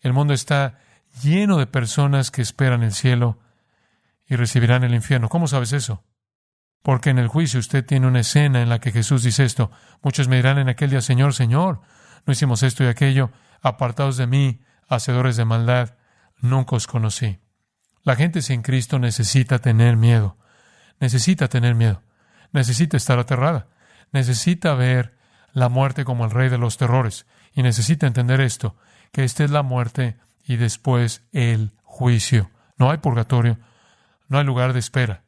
El 0.01 0.13
mundo 0.13 0.33
está 0.33 0.79
lleno 1.21 1.57
de 1.57 1.67
personas 1.67 2.31
que 2.31 2.41
esperan 2.41 2.83
el 2.83 2.93
cielo 2.93 3.39
y 4.27 4.35
recibirán 4.35 4.83
el 4.83 4.93
infierno. 4.93 5.29
¿Cómo 5.29 5.47
sabes 5.47 5.73
eso? 5.73 6.03
Porque 6.81 7.09
en 7.09 7.17
el 7.17 7.27
juicio 7.27 7.59
usted 7.59 7.85
tiene 7.85 8.07
una 8.07 8.19
escena 8.19 8.61
en 8.61 8.69
la 8.69 8.79
que 8.79 8.91
Jesús 8.91 9.23
dice 9.23 9.43
esto. 9.43 9.71
Muchos 10.03 10.27
me 10.27 10.35
dirán 10.35 10.57
en 10.57 10.69
aquel 10.69 10.89
día, 10.89 11.01
Señor, 11.01 11.33
Señor, 11.33 11.81
no 12.25 12.33
hicimos 12.33 12.63
esto 12.63 12.83
y 12.83 12.87
aquello. 12.87 13.31
Apartados 13.61 14.17
de 14.17 14.27
mí, 14.27 14.61
hacedores 14.87 15.37
de 15.37 15.45
maldad, 15.45 15.95
nunca 16.39 16.75
os 16.75 16.85
conocí. 16.85 17.39
La 18.03 18.15
gente 18.15 18.43
sin 18.43 18.61
Cristo 18.61 18.99
necesita 18.99 19.59
tener 19.59 19.97
miedo. 19.97 20.37
Necesita 20.99 21.47
tener 21.47 21.73
miedo. 21.73 22.03
Necesita 22.51 22.97
estar 22.97 23.17
aterrada. 23.17 23.67
Necesita 24.15 24.75
ver 24.75 25.13
la 25.51 25.67
muerte 25.67 26.05
como 26.05 26.23
el 26.23 26.31
rey 26.31 26.47
de 26.47 26.57
los 26.57 26.77
terrores. 26.77 27.25
Y 27.53 27.63
necesita 27.63 28.07
entender 28.07 28.39
esto, 28.39 28.77
que 29.11 29.25
esta 29.25 29.43
es 29.43 29.51
la 29.51 29.61
muerte 29.61 30.15
y 30.45 30.55
después 30.55 31.27
el 31.33 31.73
juicio. 31.83 32.49
No 32.77 32.89
hay 32.91 32.99
purgatorio, 32.99 33.57
no 34.29 34.37
hay 34.37 34.45
lugar 34.45 34.71
de 34.71 34.79
espera. 34.79 35.23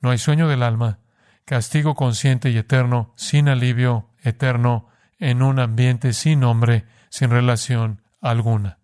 No 0.00 0.10
hay 0.10 0.18
sueño 0.18 0.48
del 0.48 0.64
alma, 0.64 0.98
castigo 1.44 1.94
consciente 1.94 2.50
y 2.50 2.58
eterno, 2.58 3.12
sin 3.14 3.48
alivio 3.48 4.10
eterno, 4.20 4.88
en 5.20 5.40
un 5.40 5.60
ambiente 5.60 6.12
sin 6.12 6.40
nombre, 6.40 6.86
sin 7.10 7.30
relación 7.30 8.02
alguna. 8.20 8.78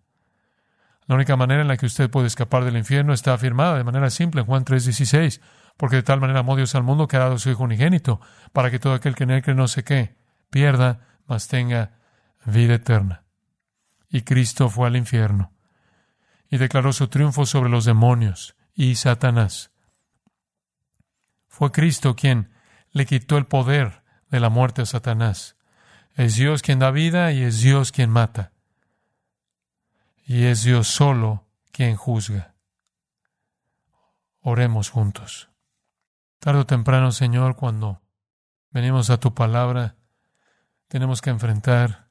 La 1.07 1.15
única 1.15 1.35
manera 1.35 1.61
en 1.61 1.67
la 1.67 1.75
que 1.75 1.87
usted 1.87 2.09
puede 2.09 2.27
escapar 2.27 2.63
del 2.63 2.77
infierno 2.77 3.11
está 3.11 3.33
afirmada 3.33 3.77
de 3.77 3.83
manera 3.83 4.09
simple 4.11 4.39
en 4.39 4.47
Juan 4.47 4.63
3:16, 4.63 5.41
porque 5.81 5.95
de 5.95 6.03
tal 6.03 6.21
manera 6.21 6.41
amó 6.41 6.55
Dios 6.55 6.75
al 6.75 6.83
mundo 6.83 7.07
que 7.07 7.17
ha 7.17 7.21
dado 7.21 7.39
su 7.39 7.49
Hijo 7.49 7.63
unigénito, 7.63 8.21
para 8.53 8.69
que 8.69 8.77
todo 8.77 8.93
aquel 8.93 9.15
que 9.15 9.23
en 9.23 9.31
él 9.31 9.41
cree 9.41 9.55
no 9.55 9.67
se 9.67 9.83
qué, 9.83 10.15
pierda, 10.51 11.07
mas 11.25 11.47
tenga 11.47 11.97
vida 12.45 12.75
eterna. 12.75 13.23
Y 14.07 14.21
Cristo 14.21 14.69
fue 14.69 14.85
al 14.85 14.95
infierno 14.95 15.51
y 16.51 16.57
declaró 16.57 16.93
su 16.93 17.07
triunfo 17.07 17.47
sobre 17.47 17.71
los 17.71 17.83
demonios 17.83 18.55
y 18.75 18.93
Satanás. 18.93 19.71
Fue 21.47 21.71
Cristo 21.71 22.15
quien 22.15 22.53
le 22.91 23.07
quitó 23.07 23.39
el 23.39 23.47
poder 23.47 24.03
de 24.29 24.39
la 24.39 24.49
muerte 24.49 24.83
a 24.83 24.85
Satanás. 24.85 25.57
Es 26.13 26.35
Dios 26.35 26.61
quien 26.61 26.77
da 26.77 26.91
vida 26.91 27.31
y 27.31 27.41
es 27.41 27.59
Dios 27.59 27.91
quien 27.91 28.11
mata. 28.11 28.51
Y 30.27 30.43
es 30.43 30.61
Dios 30.61 30.87
solo 30.87 31.47
quien 31.71 31.95
juzga. 31.95 32.53
Oremos 34.41 34.91
juntos. 34.91 35.50
Tardo 36.41 36.61
o 36.61 36.65
temprano, 36.65 37.11
Señor, 37.11 37.55
cuando 37.55 38.01
venimos 38.71 39.11
a 39.11 39.19
tu 39.19 39.35
palabra, 39.35 39.93
tenemos 40.87 41.21
que 41.21 41.29
enfrentar 41.29 42.07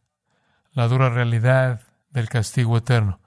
la 0.70 0.86
dura 0.86 1.10
realidad 1.10 1.80
del 2.10 2.28
castigo 2.28 2.76
eterno. 2.76 3.18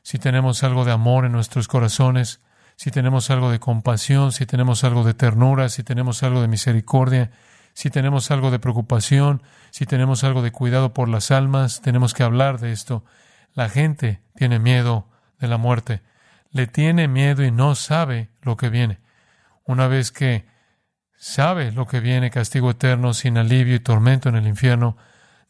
Si 0.00 0.18
tenemos 0.18 0.64
algo 0.64 0.86
de 0.86 0.92
amor 0.92 1.26
en 1.26 1.32
nuestros 1.32 1.68
corazones, 1.68 2.40
si 2.76 2.90
tenemos 2.90 3.28
algo 3.28 3.50
de 3.50 3.60
compasión, 3.60 4.32
si 4.32 4.46
tenemos 4.46 4.84
algo 4.84 5.04
de 5.04 5.12
ternura, 5.12 5.68
si 5.68 5.82
tenemos 5.82 6.22
algo 6.22 6.40
de 6.40 6.48
misericordia, 6.48 7.30
si 7.74 7.90
tenemos 7.90 8.30
algo 8.30 8.50
de 8.50 8.58
preocupación, 8.58 9.42
si 9.70 9.84
tenemos 9.84 10.24
algo 10.24 10.40
de 10.40 10.50
cuidado 10.50 10.94
por 10.94 11.10
las 11.10 11.30
almas, 11.30 11.82
tenemos 11.82 12.14
que 12.14 12.22
hablar 12.22 12.58
de 12.58 12.72
esto. 12.72 13.04
La 13.52 13.68
gente 13.68 14.22
tiene 14.34 14.58
miedo 14.58 15.10
de 15.40 15.48
la 15.48 15.58
muerte, 15.58 16.00
le 16.52 16.66
tiene 16.66 17.06
miedo 17.06 17.44
y 17.44 17.50
no 17.50 17.74
sabe 17.74 18.30
lo 18.40 18.56
que 18.56 18.70
viene. 18.70 18.98
Una 19.68 19.86
vez 19.86 20.12
que 20.12 20.46
sabe 21.18 21.72
lo 21.72 21.86
que 21.86 22.00
viene, 22.00 22.30
castigo 22.30 22.70
eterno, 22.70 23.12
sin 23.12 23.36
alivio 23.36 23.74
y 23.74 23.80
tormento 23.80 24.30
en 24.30 24.36
el 24.36 24.46
infierno, 24.46 24.96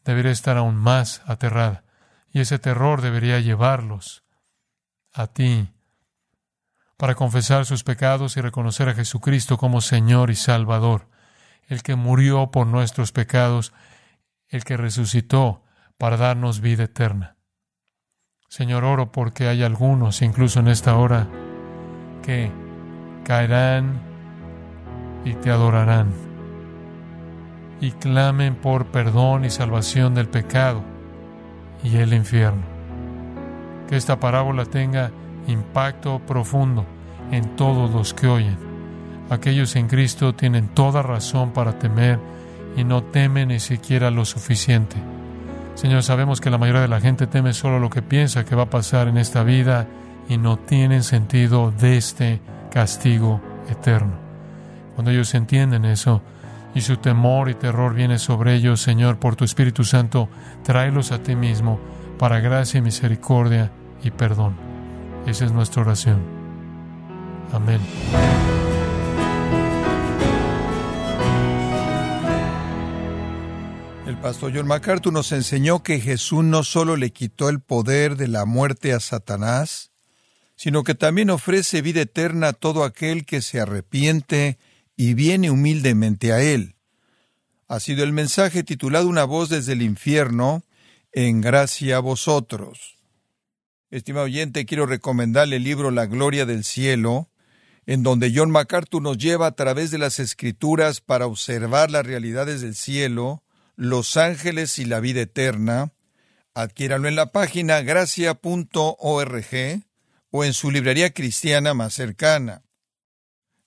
debería 0.03 0.33
estar 0.33 0.57
aún 0.57 0.75
más 0.75 1.21
aterrada. 1.25 1.85
Y 2.29 2.41
ese 2.41 2.59
terror 2.59 3.01
debería 3.01 3.39
llevarlos 3.39 4.25
a 5.13 5.27
ti 5.27 5.71
para 6.97 7.15
confesar 7.15 7.65
sus 7.65 7.85
pecados 7.85 8.35
y 8.35 8.41
reconocer 8.41 8.89
a 8.89 8.93
Jesucristo 8.93 9.57
como 9.57 9.79
Señor 9.79 10.31
y 10.31 10.35
Salvador, 10.35 11.07
el 11.69 11.81
que 11.81 11.95
murió 11.95 12.51
por 12.51 12.67
nuestros 12.67 13.13
pecados, 13.13 13.71
el 14.49 14.65
que 14.65 14.75
resucitó 14.75 15.63
para 15.97 16.17
darnos 16.17 16.59
vida 16.59 16.83
eterna. 16.83 17.37
Señor, 18.49 18.83
oro 18.83 19.13
porque 19.13 19.47
hay 19.47 19.63
algunos, 19.63 20.21
incluso 20.21 20.59
en 20.59 20.67
esta 20.67 20.97
hora, 20.97 21.25
que 22.21 22.51
caerán 23.23 24.08
y 25.25 25.33
te 25.33 25.51
adorarán 25.51 26.29
y 27.81 27.91
clamen 27.91 28.55
por 28.55 28.85
perdón 28.87 29.45
y 29.45 29.49
salvación 29.49 30.15
del 30.15 30.27
pecado 30.27 30.83
y 31.83 31.97
el 31.97 32.13
infierno. 32.13 32.63
Que 33.87 33.95
esta 33.95 34.19
parábola 34.19 34.65
tenga 34.65 35.11
impacto 35.47 36.19
profundo 36.19 36.85
en 37.31 37.55
todos 37.55 37.91
los 37.91 38.13
que 38.13 38.27
oyen. 38.27 38.57
Aquellos 39.29 39.75
en 39.75 39.87
Cristo 39.87 40.33
tienen 40.33 40.69
toda 40.69 41.01
razón 41.01 41.51
para 41.51 41.77
temer 41.79 42.19
y 42.75 42.83
no 42.83 43.03
temen 43.03 43.49
ni 43.49 43.59
siquiera 43.59 44.11
lo 44.11 44.25
suficiente. 44.25 44.97
Señor, 45.75 46.03
sabemos 46.03 46.41
que 46.41 46.49
la 46.49 46.57
mayoría 46.57 46.81
de 46.81 46.87
la 46.87 46.99
gente 46.99 47.27
teme 47.27 47.53
solo 47.53 47.79
lo 47.79 47.89
que 47.89 48.01
piensa 48.01 48.43
que 48.43 48.55
va 48.55 48.63
a 48.63 48.69
pasar 48.69 49.07
en 49.07 49.17
esta 49.17 49.43
vida 49.43 49.87
y 50.27 50.37
no 50.37 50.57
tienen 50.57 51.03
sentido 51.03 51.71
de 51.71 51.97
este 51.97 52.41
castigo 52.69 53.39
eterno. 53.69 54.28
Cuando 54.99 55.11
ellos 55.11 55.33
entienden 55.33 55.85
eso 55.85 56.21
y 56.75 56.81
su 56.81 56.97
temor 56.97 57.49
y 57.49 57.53
terror 57.53 57.93
viene 57.93 58.19
sobre 58.19 58.55
ellos, 58.55 58.81
Señor, 58.81 59.17
por 59.17 59.37
tu 59.37 59.45
Espíritu 59.45 59.85
Santo, 59.85 60.27
tráelos 60.61 61.13
a 61.13 61.23
ti 61.23 61.37
mismo 61.37 61.79
para 62.17 62.41
gracia 62.41 62.79
y 62.79 62.81
misericordia 62.81 63.71
y 64.03 64.11
perdón. 64.11 64.57
Esa 65.25 65.45
es 65.45 65.53
nuestra 65.53 65.83
oración. 65.83 66.19
Amén. 67.53 67.79
El 74.05 74.17
pastor 74.17 74.51
John 74.53 74.67
MacArthur 74.67 75.13
nos 75.13 75.31
enseñó 75.31 75.81
que 75.81 76.01
Jesús 76.01 76.43
no 76.43 76.65
solo 76.65 76.97
le 76.97 77.13
quitó 77.13 77.47
el 77.47 77.61
poder 77.61 78.17
de 78.17 78.27
la 78.27 78.43
muerte 78.43 78.91
a 78.91 78.99
Satanás, 78.99 79.91
sino 80.57 80.83
que 80.83 80.93
también 80.93 81.29
ofrece 81.29 81.81
vida 81.81 82.01
eterna 82.01 82.49
a 82.49 82.53
todo 82.53 82.83
aquel 82.83 83.25
que 83.25 83.41
se 83.41 83.61
arrepiente 83.61 84.59
y 84.99 85.13
viene 85.13 85.49
humildemente 85.49 86.33
a 86.33 86.41
Él. 86.41 86.75
Ha 87.69 87.79
sido 87.79 88.03
el 88.03 88.11
mensaje 88.11 88.63
titulado 88.63 89.07
Una 89.07 89.23
voz 89.23 89.47
desde 89.47 89.71
el 89.71 89.81
infierno, 89.81 90.65
en 91.13 91.39
gracia 91.39 91.95
a 91.95 91.99
vosotros. 92.01 92.97
Estimado 93.91 94.25
oyente, 94.25 94.65
quiero 94.65 94.85
recomendarle 94.85 95.55
el 95.55 95.63
libro 95.63 95.89
La 95.89 96.05
Gloria 96.05 96.45
del 96.45 96.65
Cielo, 96.65 97.29
en 97.85 98.03
donde 98.03 98.33
John 98.35 98.51
MacArthur 98.51 99.01
nos 99.01 99.17
lleva 99.17 99.47
a 99.47 99.53
través 99.53 99.89
de 99.89 99.99
las 99.99 100.19
escrituras 100.19 100.99
para 100.99 101.27
observar 101.27 101.89
las 101.91 102.05
realidades 102.05 102.59
del 102.59 102.75
cielo, 102.75 103.41
los 103.77 104.17
ángeles 104.17 104.79
y 104.79 104.83
la 104.83 104.99
vida 104.99 105.21
eterna. 105.21 105.93
Adquiéralo 106.53 107.07
en 107.07 107.15
la 107.15 107.31
página 107.31 107.79
gracia.org 107.83 109.45
o 110.31 110.43
en 110.43 110.53
su 110.53 110.71
librería 110.71 111.13
cristiana 111.13 111.73
más 111.73 111.93
cercana. 111.93 112.63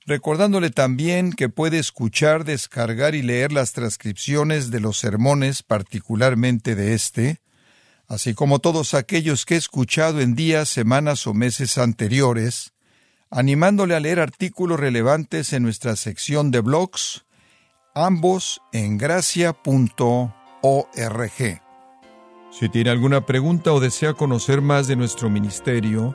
Recordándole 0.07 0.71
también 0.71 1.33
que 1.33 1.49
puede 1.49 1.79
escuchar, 1.79 2.45
descargar 2.45 3.15
y 3.15 3.23
leer 3.23 3.53
las 3.53 3.73
transcripciones 3.73 4.71
de 4.71 4.81
los 4.81 4.99
sermones, 4.99 5.62
particularmente 5.62 6.75
de 6.75 6.95
este, 6.95 7.41
así 8.09 8.35
como 8.35 8.59
todos 8.59 8.95
aquellos 8.95 9.47
que 9.47 9.55
he 9.55 9.59
escuchado 9.59 10.21
en 10.21 10.35
días, 10.35 10.69
semanas 10.69 11.27
o 11.27 11.35
meses 11.35 11.79
anteriores, 11.79 12.73
animándole 13.31 13.95
a 13.95 14.01
leer 14.01 14.21
artículos 14.21 14.79
relevantes 14.79 15.53
en 15.53 15.62
nuestra 15.62 15.95
sección 15.97 16.51
de 16.51 16.61
blogs, 16.61 17.25
ambos 17.95 18.61
en 18.73 18.99
gracia.org. 18.99 19.62
Si 22.51 22.69
tiene 22.69 22.91
alguna 22.91 23.25
pregunta 23.25 23.73
o 23.73 23.81
desea 23.81 24.12
conocer 24.12 24.61
más 24.61 24.87
de 24.88 24.97
nuestro 24.97 25.31
ministerio, 25.31 26.15